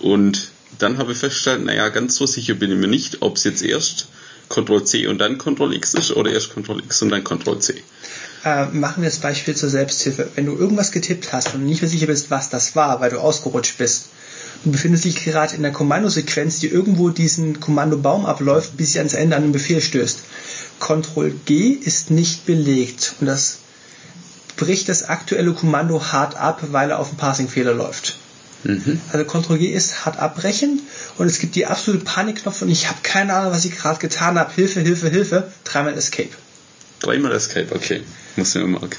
[0.00, 0.48] Und
[0.78, 3.62] dann habe ich festgestellt, naja, ganz so sicher bin ich mir nicht, ob es jetzt
[3.62, 4.08] erst
[4.48, 7.82] Ctrl C und dann Ctrl X ist oder erst Ctrl X und dann Ctrl C.
[8.44, 10.30] Äh, machen wir das Beispiel zur Selbsthilfe.
[10.34, 13.18] Wenn du irgendwas getippt hast und nicht mehr sicher bist, was das war, weil du
[13.18, 14.08] ausgerutscht bist,
[14.64, 19.14] du befindest dich gerade in der Kommandosequenz, die irgendwo diesen Kommandobaum abläuft, bis sie ans
[19.14, 20.20] Ende an den Befehl stößt.
[20.80, 23.58] Ctrl G ist nicht belegt und das
[24.56, 28.16] bricht das aktuelle Kommando hart ab, weil er auf einen Parsing-Fehler läuft.
[29.12, 30.80] Also Ctrl G ist hart abbrechen
[31.18, 34.38] und es gibt die absolute Panikknopf und ich habe keine Ahnung, was ich gerade getan
[34.38, 34.52] habe.
[34.54, 35.52] Hilfe, Hilfe, Hilfe.
[35.64, 36.30] Dreimal Escape.
[37.00, 38.02] Dreimal Escape, okay.
[38.36, 38.96] Muss ich mir merken.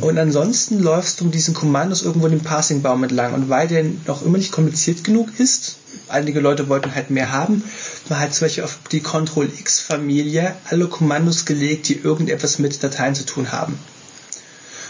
[0.00, 3.34] Und ansonsten läufst du um diesen Kommandos irgendwo den Passingbaum entlang.
[3.34, 5.76] Und weil der noch immer nicht kompliziert genug ist,
[6.08, 7.64] einige Leute wollten halt mehr haben,
[8.08, 13.24] man hat zum Beispiel auf die Ctrl-X-Familie alle Kommandos gelegt, die irgendetwas mit Dateien zu
[13.24, 13.78] tun haben.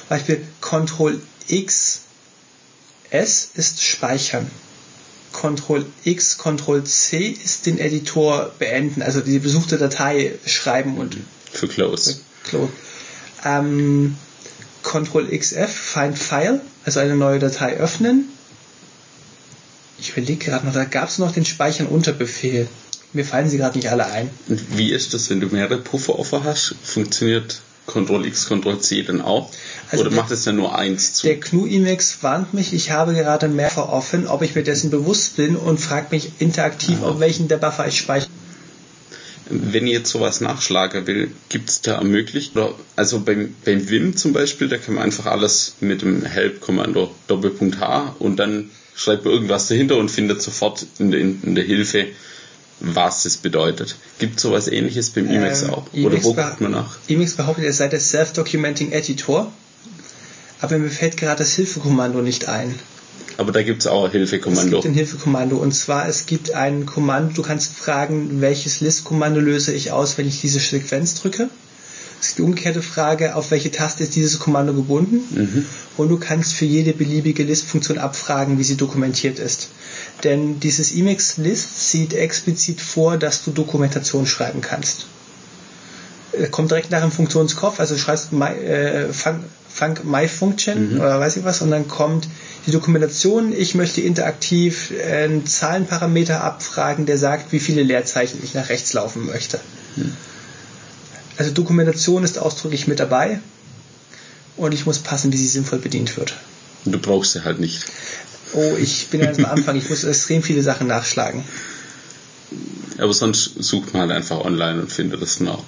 [0.08, 2.00] Beispiel Ctrl-X
[3.10, 4.50] S ist Speichern.
[5.32, 11.16] Ctrl X, Ctrl C ist den Editor beenden, also die besuchte Datei schreiben und
[11.52, 12.20] Für Close.
[12.44, 12.72] Close.
[13.44, 14.16] Ähm,
[14.82, 18.28] Ctrl XF, Find File, also eine neue Datei öffnen.
[19.98, 22.68] Ich überlege gerade noch, da gab es noch den Speichern Unterbefehl.
[23.12, 24.30] Mir fallen sie gerade nicht alle ein.
[24.48, 26.74] Und wie ist das, wenn du mehrere Puffer offen hast?
[26.82, 29.50] Funktioniert Ctrl X, Ctrl C dann auch?
[29.90, 31.26] Also Oder der- macht es ja nur eins zu?
[31.26, 35.36] Der GNU Emacs warnt mich, ich habe gerade mehrfach offen, ob ich mir dessen bewusst
[35.36, 37.08] bin und fragt mich interaktiv, Ah.
[37.10, 38.30] auf welchen der Buffer ich speichere.
[39.48, 42.74] Wenn ich jetzt sowas nachschlagen will, gibt es da Möglichkeit?
[42.96, 47.80] Also beim, beim Vim zum Beispiel, da kann man einfach alles mit dem Help-Kommando Doppelpunkt
[47.80, 52.06] H und dann schreibt man irgendwas dahinter und findet sofort in der, in der Hilfe,
[52.80, 53.96] was es bedeutet.
[54.18, 55.86] Gibt es sowas ähnliches beim Emacs Ähm, auch?
[55.92, 56.96] Oder Emacs wo guckt man nach?
[57.08, 59.52] Emacs behauptet, er sei der Self-Documenting Editor,
[60.60, 62.74] aber mir fällt gerade das Hilfekommando nicht ein.
[63.42, 64.76] Aber da gibt es auch ein Es Hilfekommando.
[64.80, 69.72] gibt ein Hilfekommando und zwar es gibt ein Kommando, du kannst fragen, welches List-Kommando löse
[69.72, 71.48] ich aus, wenn ich diese Sequenz drücke.
[72.20, 75.64] Es gibt die umgekehrte Frage, auf welche Taste ist dieses Kommando gebunden Mhm.
[75.96, 79.68] und du kannst für jede beliebige List-Funktion abfragen, wie sie dokumentiert ist.
[80.22, 85.06] Denn dieses Emacs List sieht explizit vor, dass du Dokumentation schreiben kannst.
[86.32, 91.00] Er kommt direkt nach dem Funktionskopf, also schreibst my, äh, fun, func my function Mhm.
[91.00, 92.28] oder weiß ich was und dann kommt
[92.66, 98.54] die Dokumentation, ich möchte interaktiv äh, einen Zahlenparameter abfragen, der sagt, wie viele Leerzeichen ich
[98.54, 99.60] nach rechts laufen möchte.
[101.36, 103.40] Also Dokumentation ist ausdrücklich mit dabei
[104.56, 106.34] und ich muss passen, wie sie sinnvoll bedient wird.
[106.84, 107.84] Du brauchst sie halt nicht.
[108.54, 111.44] Oh, ich bin ganz am Anfang, ich muss extrem viele Sachen nachschlagen.
[112.98, 115.64] Aber sonst sucht man halt einfach online und findet das dann auch.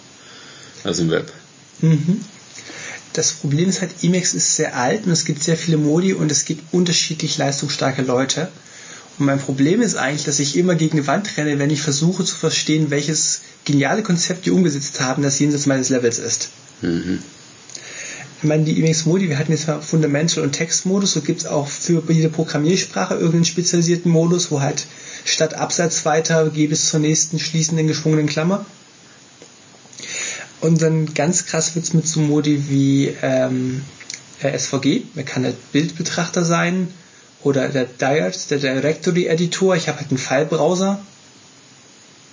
[0.85, 1.33] Also im Web.
[1.81, 2.21] Mhm.
[3.15, 6.31] Das Problem ist halt, Emacs ist sehr alt und es gibt sehr viele Modi und
[6.33, 8.49] es gibt unterschiedlich leistungsstarke Leute.
[9.19, 12.25] Und mein Problem ist eigentlich, dass ich immer gegen die Wand renne, wenn ich versuche
[12.25, 16.49] zu verstehen, welches geniale Konzept die umgesetzt haben, das jenseits meines Levels ist.
[16.83, 17.21] Mhm.
[18.39, 21.69] Ich meine, die Emacs-Modi, wir hatten jetzt mal Fundamental- und Textmodus, so gibt es auch
[21.69, 24.87] für jede Programmiersprache irgendeinen spezialisierten Modus, wo halt
[25.25, 28.67] statt Absatz weiter geh bis zur nächsten schließenden geschwungenen Klammer.
[30.65, 33.83] Und dann ganz krass wird's mit so Modi wie ähm,
[34.41, 36.89] äh, SVG, man kann halt Bildbetrachter sein,
[37.43, 41.05] oder der Diet, der Directory Editor, ich habe halt einen File-Browser.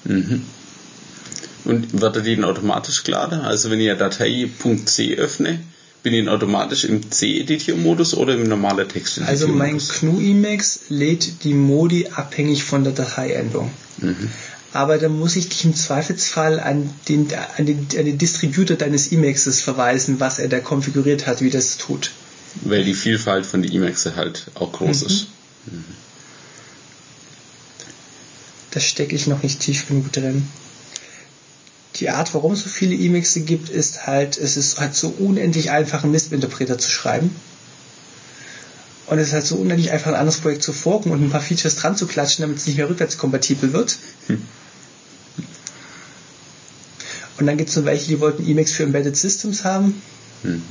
[0.05, 0.43] Mhm.
[1.65, 3.41] Und wird er den automatisch geladen?
[3.41, 4.49] Also wenn ich eine Datei
[4.85, 5.59] .c öffne,
[6.01, 9.41] bin ich automatisch im C-Editor-Modus oder im normalen Text-Editor-Modus?
[9.41, 13.71] Also mein GNU Emacs lädt die Modi abhängig von der Dateiendung.
[13.97, 14.29] Mhm.
[14.73, 19.11] Aber dann muss ich dich im Zweifelsfall an den, an den, an den Distributor deines
[19.11, 22.11] Emacs verweisen, was er da konfiguriert hat, wie das tut.
[22.61, 25.07] Weil die Vielfalt von den Emacs halt auch groß Mhm.
[25.07, 25.27] ist.
[28.71, 30.47] Da stecke ich noch nicht tief genug drin.
[31.97, 35.71] Die Art, warum es so viele Emacs gibt, ist halt, es ist halt so unendlich
[35.71, 37.35] einfach, einen Lisp-Interpreter zu schreiben.
[39.07, 41.41] Und es ist halt so unendlich einfach, ein anderes Projekt zu forken und ein paar
[41.41, 43.97] Features dran zu klatschen, damit es nicht mehr rückwärtskompatibel wird.
[44.27, 44.41] Hm.
[47.41, 49.99] Und dann gibt es noch welche, die wollten Emacs für Embedded Systems haben.
[50.43, 50.61] Mhm.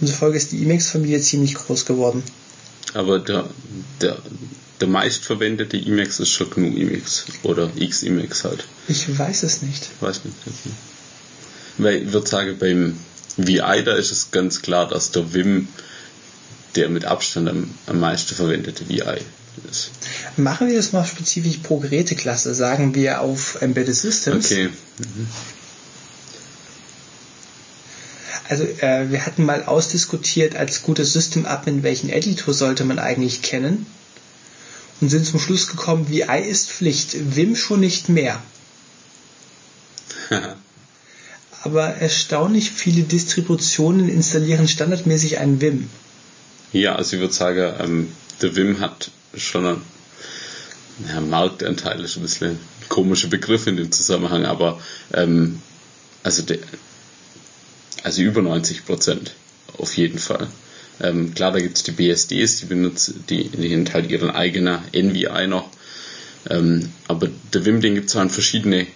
[0.00, 2.22] Und zufolge ist die Emacs-Familie ziemlich groß geworden.
[2.94, 3.50] Aber der,
[4.00, 4.16] der,
[4.80, 8.64] der meistverwendete Emacs ist schon GNU Emacs oder X Emacs halt.
[8.88, 9.86] Ich weiß es nicht.
[10.00, 10.36] Weiß nicht.
[10.46, 10.74] Okay.
[11.76, 12.96] Weil ich würde sagen, beim
[13.36, 15.68] VI, da ist es ganz klar, dass der Vim
[16.74, 19.20] der mit Abstand am, am meisten verwendete VI
[19.70, 19.90] ist.
[20.36, 22.54] Machen wir das mal spezifisch pro Geräteklasse.
[22.54, 24.46] Sagen wir auf Embedded Systems.
[24.46, 24.70] Okay.
[28.48, 33.86] Also äh, wir hatten mal ausdiskutiert als guter System-Admin, welchen Editor sollte man eigentlich kennen
[35.00, 38.40] und sind zum Schluss gekommen, VI ist Pflicht, Vim schon nicht mehr.
[41.62, 45.90] Aber erstaunlich viele Distributionen installieren standardmäßig ein Vim.
[46.72, 49.80] ja, also ich würde sagen, ähm, der Vim hat schon
[51.08, 52.58] ja, Marktanteil, ist ein bisschen ein
[52.88, 54.80] komischer Begriff in dem Zusammenhang, aber
[55.12, 55.60] ähm,
[56.22, 56.58] also, der,
[58.02, 59.34] also über 90 Prozent
[59.78, 60.48] auf jeden Fall.
[61.00, 64.78] Ähm, klar, da gibt es die BSDs, die benutzen, die, die haben halt ihren eigenen
[64.92, 65.68] NVI noch.
[66.48, 68.86] Ähm, aber der Vim, den gibt es an verschiedene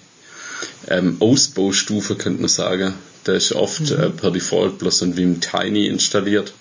[0.89, 2.95] ähm, Ausbaustufe, könnte man sagen.
[3.25, 6.55] Da ist oft äh, per Default bloß ein Vim Tiny installiert.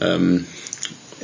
[0.00, 0.46] Ähm,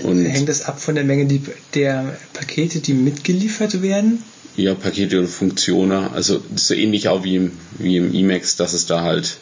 [0.02, 1.42] und Hängt das ab von der Menge die,
[1.74, 4.22] der Pakete, die mitgeliefert werden?
[4.56, 8.86] ja, Pakete oder Funktionen, also so ähnlich auch wie im, wie im Emacs, dass es
[8.86, 9.38] da halt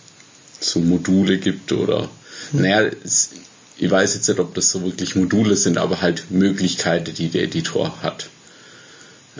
[0.61, 2.09] so Module gibt oder,
[2.53, 3.31] naja, es,
[3.77, 7.45] ich weiß jetzt nicht, ob das so wirklich Module sind, aber halt Möglichkeiten, die der
[7.45, 8.29] Editor hat.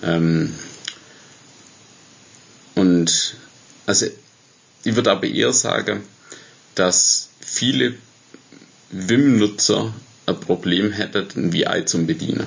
[0.03, 0.55] Ähm,
[2.75, 3.35] und
[3.87, 4.07] also
[4.85, 6.03] ich würde aber eher sagen,
[6.77, 7.95] dass viele
[8.91, 9.93] Vim-Nutzer
[10.29, 12.47] ein Problem hätten, ein VI zum Bedienen.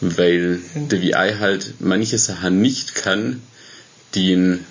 [0.00, 3.42] weil der VI halt manche Sachen nicht kann,
[4.14, 4.66] die ein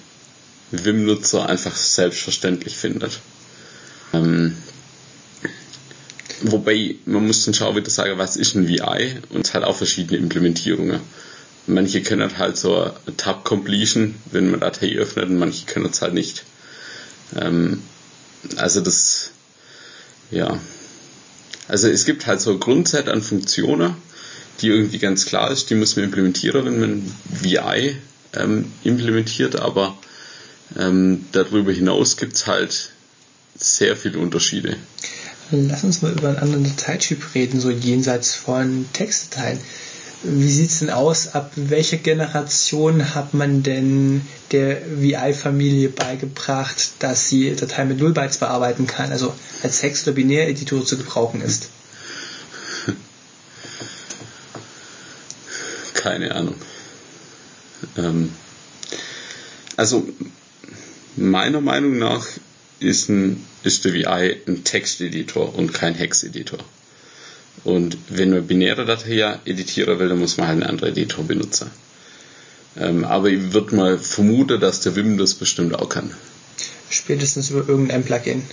[0.72, 3.20] Vim-Nutzer einfach selbstverständlich findet.
[4.14, 4.56] Ähm,
[6.42, 9.76] wobei, man muss dann schon wieder sagen, was ist ein VI und es hat auch
[9.76, 11.00] verschiedene Implementierungen.
[11.66, 16.14] Manche können halt so Tab Completion, wenn man Datei öffnet, und manche können es halt
[16.14, 16.44] nicht.
[17.40, 17.82] Ähm,
[18.58, 19.32] also das,
[20.30, 20.60] ja.
[21.74, 23.96] Also es gibt halt so ein Grundset an Funktionen,
[24.62, 27.96] die irgendwie ganz klar ist, die muss man implementieren, wenn man VI
[28.34, 29.98] ähm, implementiert, aber
[30.78, 32.92] ähm, darüber hinaus gibt es halt
[33.56, 34.78] sehr viele Unterschiede.
[35.50, 39.58] Lass uns mal über einen anderen Dateityp reden, so jenseits von Textdateien.
[40.24, 41.36] Wie sieht es denn aus?
[41.36, 44.22] Ab welcher Generation hat man denn
[44.52, 50.86] der VI-Familie beigebracht, dass sie Dateien mit Nullbytes bearbeiten kann, also als Text- oder Binäreditor
[50.86, 51.68] zu gebrauchen ist?
[55.94, 56.56] Keine Ahnung.
[57.98, 58.32] Ähm,
[59.76, 60.08] also
[61.18, 62.26] meiner Meinung nach
[62.80, 66.60] ist, ein, ist der VI ein Texteditor und kein Hexeditor.
[67.64, 71.72] Und wenn man binäre Dateien editieren will, dann muss man halt einen anderen Editor benutzen.
[72.78, 76.12] Ähm, aber ich würde mal vermuten, dass der Vim das bestimmt auch kann.
[76.90, 78.44] Spätestens über irgendein Plugin.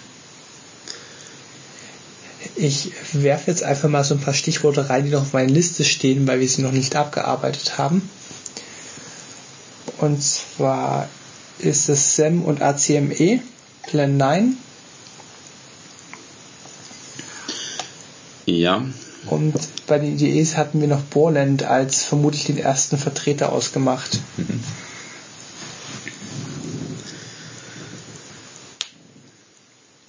[2.56, 5.84] Ich werfe jetzt einfach mal so ein paar Stichworte rein, die noch auf meiner Liste
[5.84, 8.08] stehen, weil wir sie noch nicht abgearbeitet haben.
[9.98, 11.08] Und zwar
[11.58, 13.40] ist es SEM und ACME,
[13.86, 14.56] Plan 9.
[18.46, 18.84] Ja.
[19.26, 19.54] Und
[19.86, 24.18] bei den IDEs hatten wir noch Borland als vermutlich den ersten Vertreter ausgemacht.
[24.36, 24.60] Mhm.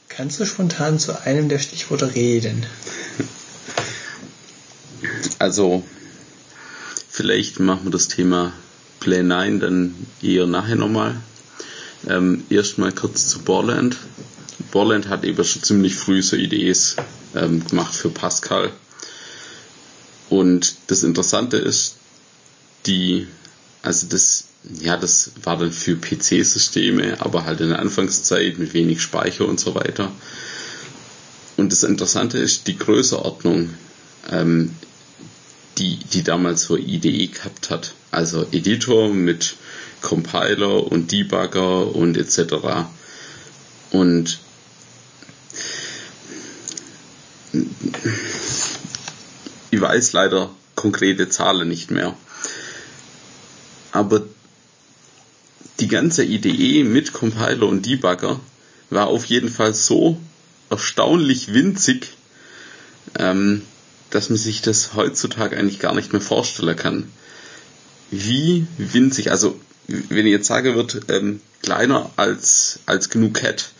[0.07, 2.65] Kannst du spontan zu einem der Stichworte reden?
[5.39, 5.83] Also,
[7.09, 8.53] vielleicht machen wir das Thema
[8.99, 11.15] Play 9 dann eher nachher nochmal.
[12.07, 13.97] Ähm, Erstmal kurz zu Borland.
[14.71, 16.95] Borland hat eben schon ziemlich früh so IDEs
[17.35, 18.71] ähm, gemacht für Pascal.
[20.29, 21.95] Und das Interessante ist,
[22.85, 23.27] die,
[23.81, 24.45] also das,
[24.79, 29.59] ja, das war dann für PC-Systeme, aber halt in der Anfangszeit mit wenig Speicher und
[29.59, 30.11] so weiter.
[31.57, 33.71] Und das Interessante ist die Größeordnung,
[34.31, 34.73] ähm,
[35.77, 37.93] die, die damals so IDE gehabt hat.
[38.09, 39.55] Also Editor mit
[40.01, 42.87] Compiler und Debugger und etc.
[43.91, 44.39] Und
[49.71, 52.15] ich weiß leider konkrete Zahlen nicht mehr.
[53.91, 54.23] Aber
[55.79, 58.39] die ganze IDE mit Compiler und Debugger
[58.89, 60.17] war auf jeden Fall so
[60.69, 62.09] erstaunlich winzig,
[63.17, 63.63] ähm,
[64.09, 67.11] dass man sich das heutzutage eigentlich gar nicht mehr vorstellen kann.
[68.11, 73.71] Wie winzig, also wenn ich jetzt sage wird, ähm, kleiner als, als GNU Cat,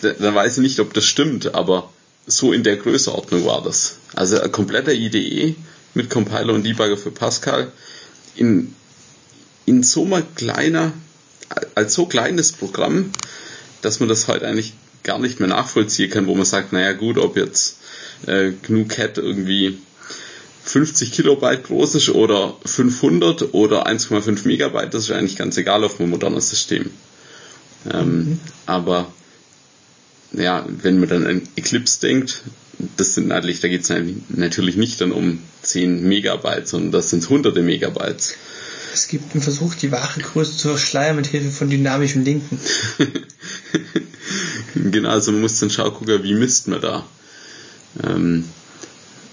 [0.00, 1.90] dann weiß ich nicht, ob das stimmt, aber
[2.26, 3.98] so in der Größeordnung war das.
[4.14, 5.56] Also ein kompletter IDE
[5.94, 7.72] mit Compiler und Debugger für Pascal
[8.36, 8.74] in,
[9.66, 10.92] in so mal kleiner,
[11.74, 13.10] als so kleines Programm,
[13.82, 17.18] dass man das heute eigentlich gar nicht mehr nachvollziehen kann, wo man sagt, naja gut,
[17.18, 17.78] ob jetzt
[18.26, 19.78] äh, GNU Cat irgendwie
[20.62, 25.98] 50 Kilobyte groß ist oder 500 oder 1,5 Megabyte, das ist eigentlich ganz egal auf
[25.98, 26.90] einem modernen System.
[27.90, 28.40] Ähm, mhm.
[28.66, 29.10] Aber
[30.32, 32.42] ja, wenn man dann an Eclipse denkt,
[32.96, 33.92] das sind natürlich, da geht es
[34.28, 38.34] natürlich nicht dann um 10 Megabyte, sondern das sind hunderte Megabytes.
[38.92, 42.58] Es gibt einen Versuch, die wahre Größe zu verschleiern mit Hilfe von dynamischen Linken.
[44.74, 47.06] genau, also man muss dann schauen, gucken, wie misst man da.
[48.02, 48.44] Ähm,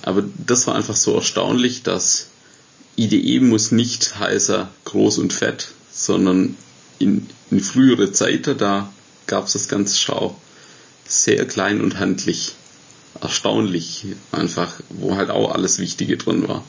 [0.03, 2.27] aber das war einfach so erstaunlich, dass
[2.97, 6.55] IDE muss nicht heißer, groß und fett, sondern
[6.99, 8.91] in, in frühere Zeiten, da
[9.25, 10.39] gab es das ganze Schau
[11.07, 12.55] sehr klein und handlich.
[13.19, 16.63] Erstaunlich einfach, wo halt auch alles Wichtige drin war.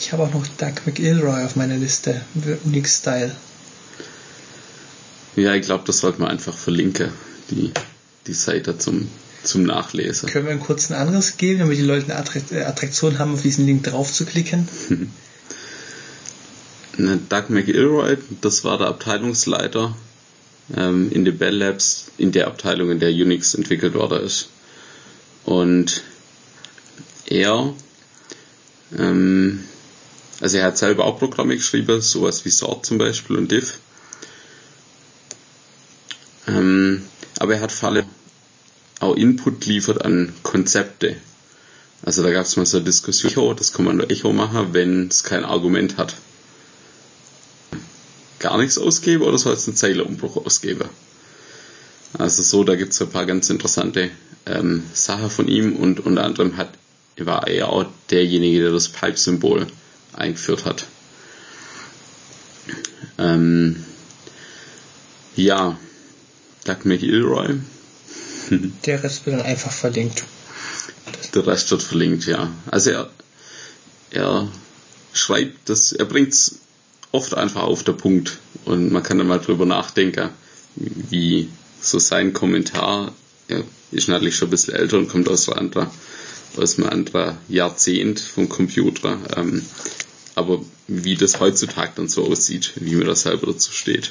[0.00, 2.22] Ich habe auch noch Doug McIlroy auf meiner Liste,
[2.64, 3.34] Unix Style.
[5.36, 7.10] Ja, ich glaube, das sollte man einfach verlinken,
[7.50, 7.72] die,
[8.26, 9.08] die Seite zum,
[9.44, 10.28] zum Nachlesen.
[10.28, 13.84] Können wir einen kurzen Anriss geben, damit die Leute eine Attraktion haben, auf diesen Link
[13.84, 14.68] drauf zu klicken?
[16.96, 19.96] Doug McIlroy, das war der Abteilungsleiter
[20.76, 24.48] ähm, in den Bell Labs, in der Abteilung, in der Unix entwickelt worden ist.
[25.44, 26.02] Und
[27.26, 27.74] er,
[28.96, 29.64] ähm,
[30.40, 33.78] also er hat selber auch Programme geschrieben, sowas wie Sort zum Beispiel und Diff.
[36.46, 37.02] Ähm,
[37.38, 38.06] aber er hat vor allem
[39.00, 41.16] auch Input liefert an Konzepte.
[42.04, 45.44] Also da gab es mal so eine Diskussion, das Kommando Echo machen, wenn es kein
[45.44, 46.16] Argument hat.
[48.42, 50.88] Gar nichts ausgeben oder soll es einen Zeilenumbruch ausgeben?
[52.18, 54.10] Also so, da gibt es ein paar ganz interessante
[54.46, 56.72] ähm, Sachen von ihm und unter anderem hat,
[57.16, 59.68] war er auch derjenige, der das Pipe-Symbol
[60.12, 60.86] eingeführt hat.
[63.16, 63.84] Ähm,
[65.36, 65.78] ja,
[66.64, 67.60] Doug McIlroy.
[68.84, 70.24] Der Rest wird dann einfach verlinkt.
[71.32, 72.50] Der Rest wird verlinkt, ja.
[72.70, 73.10] Also er,
[74.10, 74.48] er
[75.12, 76.58] schreibt das, er bringt es
[77.12, 80.30] oft einfach auf den Punkt und man kann dann mal drüber nachdenken,
[80.74, 81.48] wie
[81.80, 83.12] so sein Kommentar,
[83.48, 85.90] er ist natürlich schon ein bisschen älter und kommt aus, einer,
[86.56, 89.62] aus einem anderen Jahrzehnt vom Computer, ähm,
[90.34, 94.10] aber wie das heutzutage dann so aussieht, wie mir das selber dazu steht.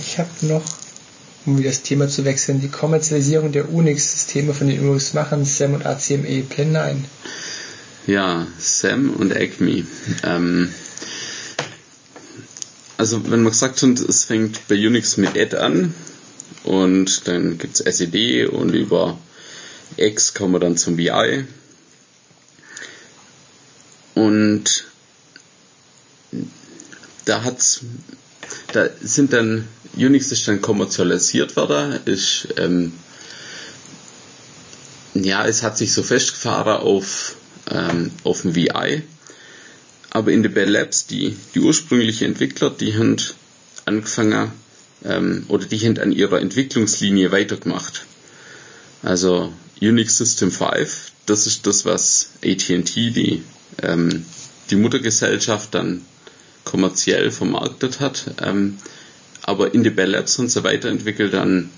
[0.00, 0.64] Ich habe noch,
[1.44, 5.84] um wieder das Thema zu wechseln, die Kommerzialisierung der Unix-Systeme von den machen SAM und
[5.84, 7.04] ACME Plan 9.
[8.06, 9.84] Ja, SAM und Acme.
[10.22, 10.72] Ähm,
[12.96, 15.92] also wenn man gesagt hat, es fängt bei Unix mit Add an
[16.62, 19.18] und dann gibt es SED und über
[19.96, 21.46] X kommen wir dann zum VI.
[24.14, 24.84] Und
[27.24, 27.80] da hat's,
[28.72, 32.92] da sind dann Unix ist dann kommerzialisiert worden, ist ähm,
[35.14, 37.34] ja, es hat sich so festgefahren auf
[37.70, 39.02] ähm, auf dem VI
[40.16, 43.16] aber in den Bell Labs, die, die ursprünglichen Entwickler, die haben
[43.84, 44.50] angefangen,
[45.04, 48.06] ähm, oder die haben an ihrer Entwicklungslinie weitergemacht.
[49.02, 53.42] Also Unix System 5, das ist das, was AT&T, die,
[53.82, 54.24] ähm,
[54.70, 56.00] die Muttergesellschaft, dann
[56.64, 58.24] kommerziell vermarktet hat.
[58.42, 58.78] Ähm,
[59.42, 61.68] aber in den Bell Labs haben sie weiterentwickelt dann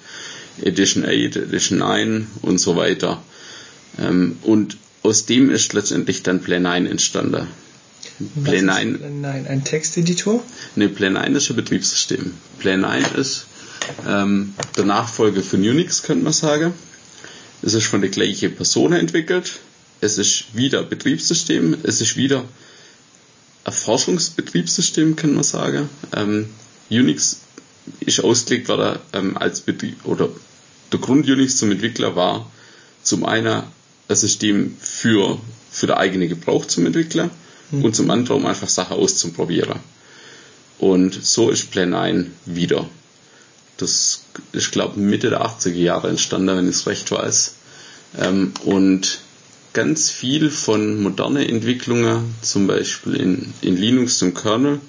[0.62, 3.20] Edition 8, Edition 9 und so weiter.
[3.98, 7.46] Ähm, und aus dem ist letztendlich dann Plan 9 entstanden.
[8.44, 8.98] Plan 9.
[8.98, 10.42] Plan 9, ein Texteditor?
[10.74, 12.34] Ne, Plan 9 ist ein Betriebssystem.
[12.58, 13.46] Plan 9 ist
[14.06, 16.72] ähm, der Nachfolger von Unix, könnte man sagen.
[17.62, 19.60] Es ist von der gleichen Person entwickelt.
[20.00, 21.76] Es ist wieder Betriebssystem.
[21.82, 22.44] Es ist wieder
[23.64, 25.88] ein Forschungsbetriebssystem, kann man sagen.
[26.14, 26.50] Ähm,
[26.90, 27.40] Unix
[28.00, 30.28] ist ausgelegt worden ähm, als Betrieb, oder
[30.92, 32.50] der Grund Unix zum Entwickler war
[33.02, 33.62] zum einen
[34.08, 35.38] ein System für,
[35.70, 37.30] für den eigenen Gebrauch zum Entwickler
[37.70, 37.84] mhm.
[37.84, 39.78] und zum anderen um einfach Sachen auszuprobieren.
[40.78, 42.88] Und so ist Plan 9 wieder.
[43.76, 47.54] Das ist, glaube Mitte der 80er Jahre entstanden, wenn ich es recht weiß.
[48.18, 49.20] Ähm, und
[49.72, 54.80] ganz viel von modernen Entwicklungen, zum Beispiel in, in Linux zum Kernel,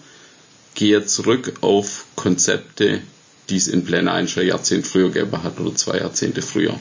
[0.76, 3.02] geht zurück auf Konzepte,
[3.50, 6.80] die es in Plan 1 schon ein Jahrzehnt früher gegeben hat oder zwei Jahrzehnte früher.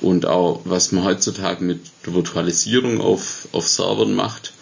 [0.00, 4.52] Und auch was man heutzutage mit Virtualisierung auf, auf Servern macht,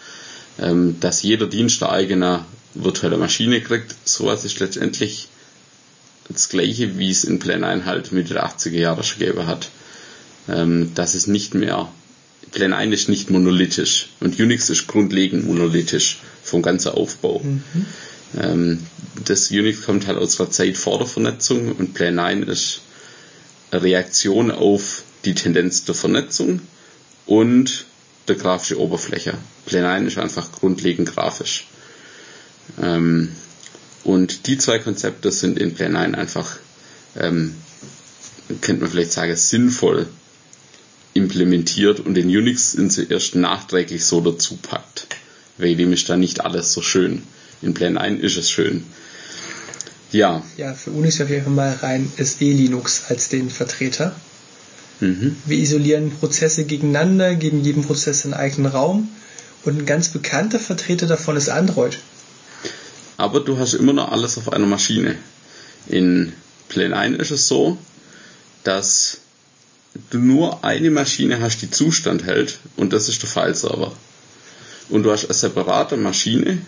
[0.59, 3.95] ähm, dass jeder Dienst eine eigene virtuelle Maschine kriegt.
[4.05, 5.29] Sowas ist letztendlich
[6.29, 9.71] das gleiche, wie es in Plan 1 halt Mitte der 80er Jahre schon gegeben hat.
[10.49, 11.89] Ähm, dass es nicht mehr,
[12.53, 17.41] Plan 1 ist nicht monolithisch und Unix ist grundlegend monolithisch vom ganzen Aufbau.
[17.41, 17.63] Mhm.
[18.39, 18.87] Ähm,
[19.25, 22.83] das Unix kommt halt aus der Zeit vor der Vernetzung und Plan 9 ist
[23.71, 26.61] eine Reaktion auf die Tendenz der Vernetzung
[27.27, 27.87] und
[28.29, 29.35] der grafische Oberfläche.
[29.67, 31.67] Plan 9 ist einfach grundlegend grafisch.
[32.81, 33.31] Ähm,
[34.03, 36.59] und die zwei Konzepte sind in Plan 9 einfach,
[37.17, 37.55] ähm,
[38.61, 40.07] könnte man vielleicht sagen, sinnvoll
[41.15, 45.07] implementiert und in Unix sind sie erst nachträglich so dazu packt.
[45.57, 47.23] Weil dem ist da nicht alles so schön.
[47.63, 48.85] In Plan 9 ist es schön.
[50.11, 50.43] Ja.
[50.57, 54.15] Ja, für Unix auf jeden Fall mal rein SE Linux als den Vertreter.
[55.05, 55.37] Mhm.
[55.45, 59.09] Wir isolieren Prozesse gegeneinander, geben jedem Prozess einen eigenen Raum
[59.65, 61.99] und ein ganz bekannter Vertreter davon ist Android.
[63.19, 65.17] Aber du hast immer noch alles auf einer Maschine.
[65.87, 66.33] In
[66.69, 67.77] Plan 1 ist es so,
[68.65, 69.19] dass
[70.11, 73.93] du nur eine Maschine hast, die Zustand hält und das ist der Fileserver.
[74.89, 76.59] Und du hast eine separate Maschine,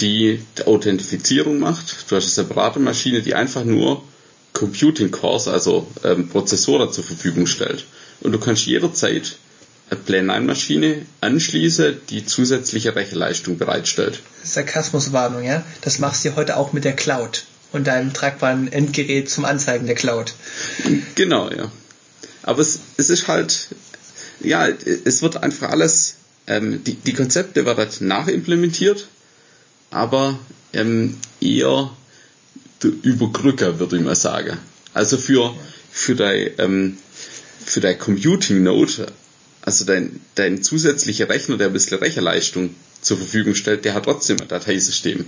[0.00, 2.08] die die Authentifizierung macht.
[2.08, 4.02] Du hast eine separate Maschine, die einfach nur
[4.54, 7.84] Computing Cores, also ähm, Prozessoren zur Verfügung stellt.
[8.20, 9.36] Und du kannst jederzeit
[9.90, 14.20] eine Plan 9 Maschine anschließen, die zusätzliche Rechenleistung bereitstellt.
[14.42, 15.62] Sarkasmuswarnung, ja?
[15.82, 19.96] Das machst du heute auch mit der Cloud und deinem tragbaren Endgerät zum Anzeigen der
[19.96, 20.32] Cloud.
[21.16, 21.70] Genau, ja.
[22.42, 23.68] Aber es, es ist halt,
[24.40, 26.16] ja, es wird einfach alles,
[26.46, 29.08] ähm, die, die Konzepte werden nachimplementiert,
[29.90, 30.38] aber
[30.72, 31.90] ähm, eher
[32.84, 34.58] der Überkrücker, würde ich mal sagen.
[34.92, 35.54] Also für,
[35.90, 36.98] für die, ähm,
[37.64, 39.06] für dein Computing Node,
[39.62, 44.40] also dein, dein zusätzlicher Rechner, der ein bisschen Rechnerleistung zur Verfügung stellt, der hat trotzdem
[44.40, 45.24] ein Dateisystem.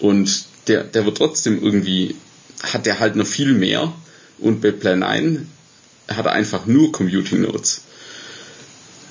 [0.00, 2.14] Und der, der wird trotzdem irgendwie,
[2.62, 3.92] hat der halt noch viel mehr.
[4.38, 5.48] Und bei Plan 9
[6.08, 7.82] hat er einfach nur Computing Nodes.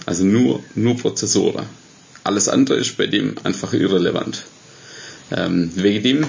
[0.05, 1.65] Also nur, nur Prozessoren.
[2.23, 4.45] Alles andere ist bei dem einfach irrelevant.
[5.31, 6.27] Ähm, wegen dem,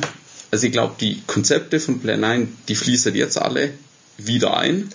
[0.51, 3.71] also ich glaube, die Konzepte von Plan 9, die fließen jetzt alle
[4.17, 4.89] wieder ein,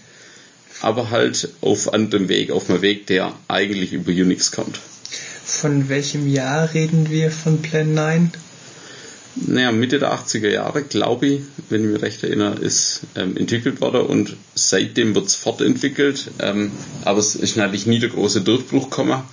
[0.82, 4.80] aber halt auf anderem Weg, auf einem Weg, der eigentlich über Unix kommt.
[5.46, 8.32] Von welchem Jahr reden wir von Plan 9?
[9.36, 13.82] Naja, Mitte der 80er Jahre, glaube ich, wenn ich mich recht erinnere, ist ähm, entwickelt
[13.82, 16.72] worden und seitdem wird es fortentwickelt, ähm,
[17.04, 19.24] aber es ist natürlich nie der große Durchbruch gekommen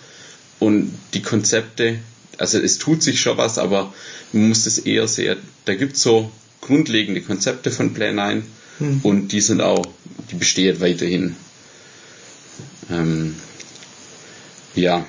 [0.59, 1.99] und die Konzepte,
[2.41, 3.93] also es tut sich schon was, aber
[4.33, 5.37] man muss es eher sehr,
[5.67, 6.31] da gibt es so
[6.61, 8.43] grundlegende Konzepte von Plan 9
[8.79, 9.01] hm.
[9.03, 9.87] und die sind auch,
[10.31, 11.37] die bestehen weiterhin.
[12.91, 13.37] Ähm,
[14.75, 15.05] ja,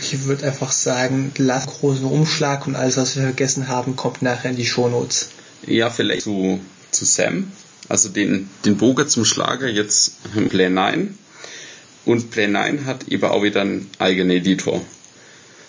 [0.00, 4.50] ich würde einfach sagen, lass großen Umschlag und alles, was wir vergessen haben, kommt nachher
[4.50, 5.28] in die Shownotes.
[5.66, 6.60] Ja, vielleicht zu,
[6.90, 7.52] zu Sam.
[7.88, 11.18] Also den, den Bogen zum Schlager jetzt im Plan 9.
[12.04, 14.80] Und Plan 9 hat eben auch wieder einen eigenen Editor.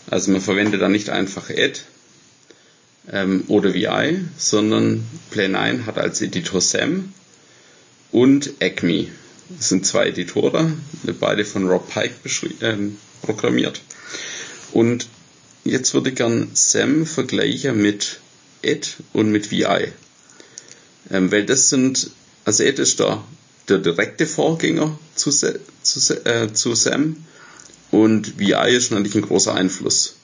[0.10, 1.80] Also man verwendet da nicht einfach Add
[3.12, 7.14] ähm, oder VI, sondern Plan 9 hat als Editor Sam
[8.12, 9.08] und Acme.
[9.50, 10.82] Das sind zwei Editoren,
[11.20, 12.16] beide von Rob Pike
[12.62, 13.82] ähm, programmiert.
[14.72, 15.08] Und
[15.64, 18.20] jetzt würde ich gern Sam vergleichen mit
[18.62, 19.92] Ed und mit VI.
[21.12, 22.12] Ähm, weil das sind,
[22.46, 23.24] also Ed ist der,
[23.68, 27.18] der direkte Vorgänger zu, zu, äh, zu Sam
[27.94, 30.16] und VI ist natürlich ein großer Einfluss.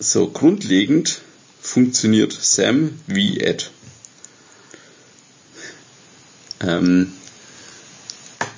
[0.00, 1.20] So grundlegend
[1.60, 3.70] funktioniert Sam wie Ed.
[6.60, 7.12] Ähm,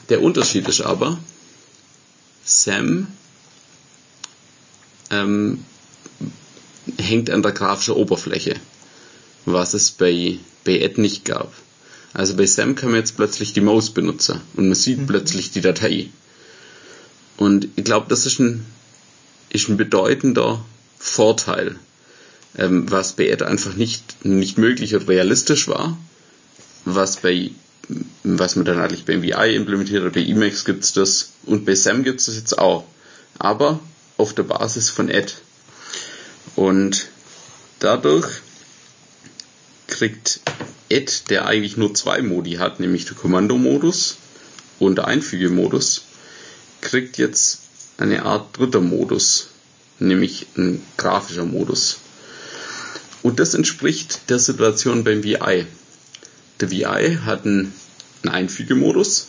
[0.09, 1.19] der Unterschied ist aber,
[2.43, 3.07] Sam
[5.11, 5.63] ähm,
[6.97, 8.55] hängt an der grafischen Oberfläche,
[9.45, 11.53] was es bei, bei Ed nicht gab.
[12.15, 15.07] Also bei Sam kann man jetzt plötzlich die Maus benutzen und man sieht mhm.
[15.07, 16.09] plötzlich die Datei.
[17.37, 18.65] Und ich glaube, das ist ein,
[19.51, 20.65] ist ein bedeutender
[20.99, 21.77] Vorteil,
[22.57, 25.97] ähm, was bei Ed einfach nicht, nicht möglich oder realistisch war,
[26.85, 27.51] was bei
[28.23, 31.75] was man dann eigentlich beim VI implementiert oder bei Emacs gibt es das und bei
[31.75, 32.85] Sam gibt es das jetzt auch.
[33.39, 33.81] Aber
[34.17, 35.33] auf der Basis von Add.
[36.55, 37.09] Und
[37.81, 38.29] dadurch
[39.89, 40.41] kriegt
[40.91, 44.17] Add, der eigentlich nur zwei Modi hat, nämlich der Kommandomodus
[44.79, 46.05] und der Einfügemodus,
[46.83, 47.61] kriegt jetzt
[47.97, 49.49] eine Art dritter Modus,
[49.99, 51.99] nämlich ein grafischer Modus.
[53.23, 55.65] Und das entspricht der Situation beim VI.
[56.61, 57.73] Der VI hat einen,
[58.23, 59.29] einen Einfügemodus,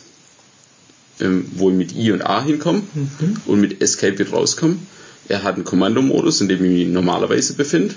[1.20, 3.36] ähm, wo ich mit I und A hinkomme mhm.
[3.46, 4.78] und mit Escape wieder rauskomme.
[5.28, 7.94] Er hat einen Kommandomodus, in dem ich mich normalerweise befinde.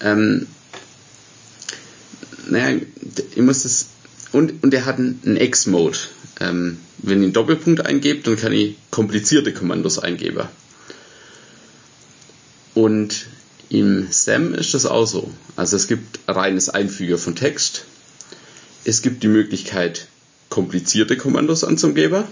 [0.00, 0.46] Ähm,
[2.48, 2.80] naja,
[3.34, 3.86] ich muss das.
[4.32, 5.98] Und, und er hat einen X-Mode.
[6.40, 10.48] Ähm, wenn ich einen Doppelpunkt eingebe, dann kann ich komplizierte Kommandos eingeben.
[12.74, 13.26] Und
[13.68, 15.30] im SAM ist das auch so.
[15.56, 17.84] Also es gibt reines Einfüger von Text.
[18.84, 20.08] Es gibt die Möglichkeit,
[20.48, 22.24] komplizierte Kommandos anzugeben,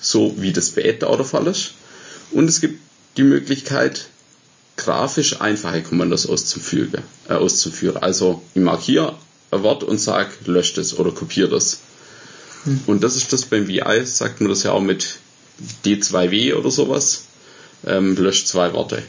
[0.00, 1.72] so wie das bei Add der Fall ist.
[2.30, 2.80] Und es gibt
[3.16, 4.08] die Möglichkeit,
[4.76, 7.02] grafisch einfache Kommandos auszuführen.
[7.28, 7.96] Äh, auszuführen.
[7.96, 9.16] Also ich markiere
[9.50, 11.80] ein Wort und sage, löscht es oder kopiere das.
[12.64, 12.80] Hm.
[12.86, 15.18] Und das ist das beim VI, sagt man das ja auch mit
[15.84, 17.24] D2W oder sowas,
[17.86, 19.02] ähm, löscht zwei Worte.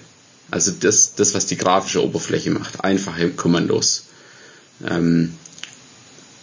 [0.49, 4.05] Also das, das, was die grafische Oberfläche macht, einfache Kommandos.
[4.85, 5.33] Ähm,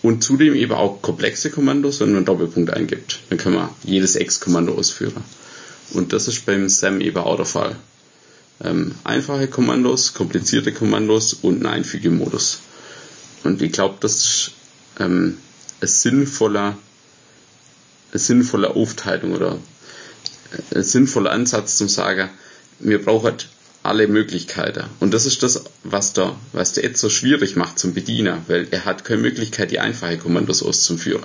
[0.03, 3.21] und zudem eben auch komplexe Kommandos, wenn man einen Doppelpunkt eingibt.
[3.31, 5.25] Dann kann man jedes X-Kommando ausführen.
[5.95, 7.77] Und das ist beim SAM eben auch der Fall.
[8.63, 12.61] Ähm, einfache Kommandos, komplizierte Kommandos und ein Einfügemodus.
[13.45, 14.51] Und ich glaube, das ist
[15.01, 15.39] ähm,
[15.81, 16.77] eine sinnvolle, eine
[18.19, 19.59] sinnvolle Aufteilung oder
[20.75, 22.31] ein sinnvoller Ansatz zum sagen,
[22.79, 23.35] wir brauchen
[23.83, 24.85] alle Möglichkeiten.
[25.01, 28.67] Und das ist das, was der, was der Ed so schwierig macht zum Bediener, weil
[28.71, 31.23] er hat keine Möglichkeit, die einfache Kommandos auszuführen.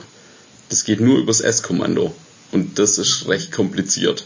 [0.68, 2.14] Das geht nur übers S-Kommando.
[2.52, 4.26] Und das ist recht kompliziert.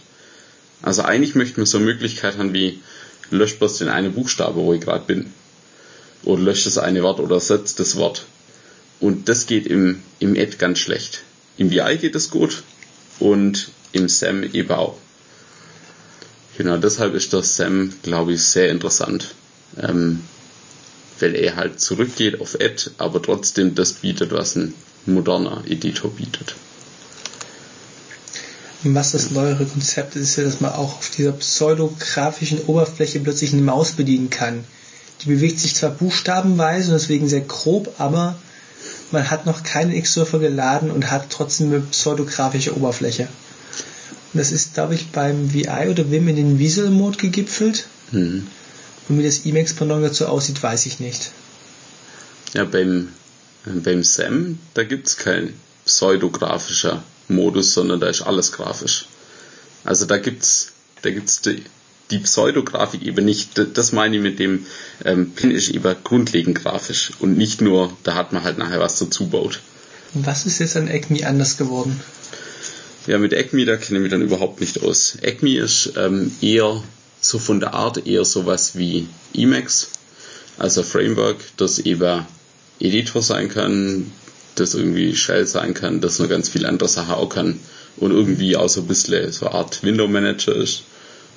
[0.82, 2.82] Also eigentlich möchte man so eine Möglichkeit haben wie,
[3.30, 5.32] löscht bloß den einen Buchstabe, wo ich gerade bin.
[6.24, 8.26] Oder löscht das eine Wort oder setzt das Wort.
[9.00, 11.24] Und das geht im, im Ed ganz schlecht.
[11.58, 12.64] Im VI geht es gut
[13.20, 14.98] und im SAM eben auch.
[16.58, 19.34] Genau, deshalb ist der Sam, glaube ich, sehr interessant.
[19.82, 20.22] Ähm,
[21.20, 24.74] weil er halt zurückgeht auf Ed, aber trotzdem das bietet, was ein,
[25.06, 26.56] moderner Editor bietet.
[28.84, 33.54] Was das neuere Konzept ist, ist ja, dass man auch auf dieser pseudografischen Oberfläche plötzlich
[33.54, 34.66] eine Maus bedienen kann.
[35.22, 38.38] Die bewegt sich zwar buchstabenweise und deswegen sehr grob, aber
[39.14, 43.28] man hat noch keinen X-Surfer geladen und hat trotzdem eine pseudografische Oberfläche.
[44.34, 47.88] Und das ist, glaube ich, beim VI oder Vim in den Visual Mode gegipfelt.
[48.12, 48.48] Mhm.
[49.08, 51.32] Und wie das Emacs-Pendant dazu aussieht, weiß ich nicht.
[52.54, 53.10] Ja, beim,
[53.66, 55.54] beim SAM, da gibt es kein
[55.86, 59.08] pseudografischer Modus, sondern da ist alles grafisch.
[59.84, 60.72] Also da gibt's,
[61.02, 61.64] da gibt's die,
[62.12, 63.62] die Pseudografik eben nicht.
[63.74, 64.66] Das meine ich mit dem
[65.06, 69.00] ähm, Pin ist eben grundlegend grafisch und nicht nur, da hat man halt nachher was
[69.00, 69.60] dazu baut.
[70.14, 72.00] Was ist jetzt an ECMI anders geworden?
[73.08, 75.18] Ja, mit ECMI, da kenne ich mich dann überhaupt nicht aus.
[75.22, 76.84] ECMI ist ähm, eher
[77.20, 79.90] so von der Art eher sowas wie Emacs,
[80.58, 82.26] also Framework, das eben
[82.80, 84.12] Editor sein kann,
[84.56, 87.60] das irgendwie Shell sein kann, das noch ganz viel andere Sachen auch kann
[87.98, 90.84] und irgendwie auch so ein bisschen so eine Art Window Manager ist.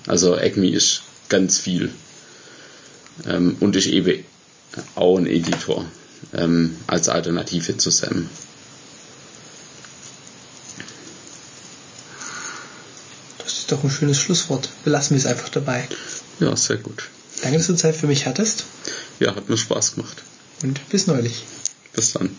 [0.07, 1.93] Also Acme ist ganz viel
[3.27, 4.25] ähm, und ist eben
[4.95, 5.85] auch ein Editor
[6.35, 8.29] ähm, als Alternative zu SAM.
[13.39, 14.69] Das ist doch ein schönes Schlusswort.
[14.85, 15.87] Belassen wir es einfach dabei.
[16.41, 17.09] Ja, sehr gut.
[17.43, 18.65] Danke, dass du Zeit für mich hattest
[19.21, 20.23] Ja, hat mir Spaß gemacht.
[20.63, 21.45] und bis neulich.
[21.93, 22.31] Bis dann.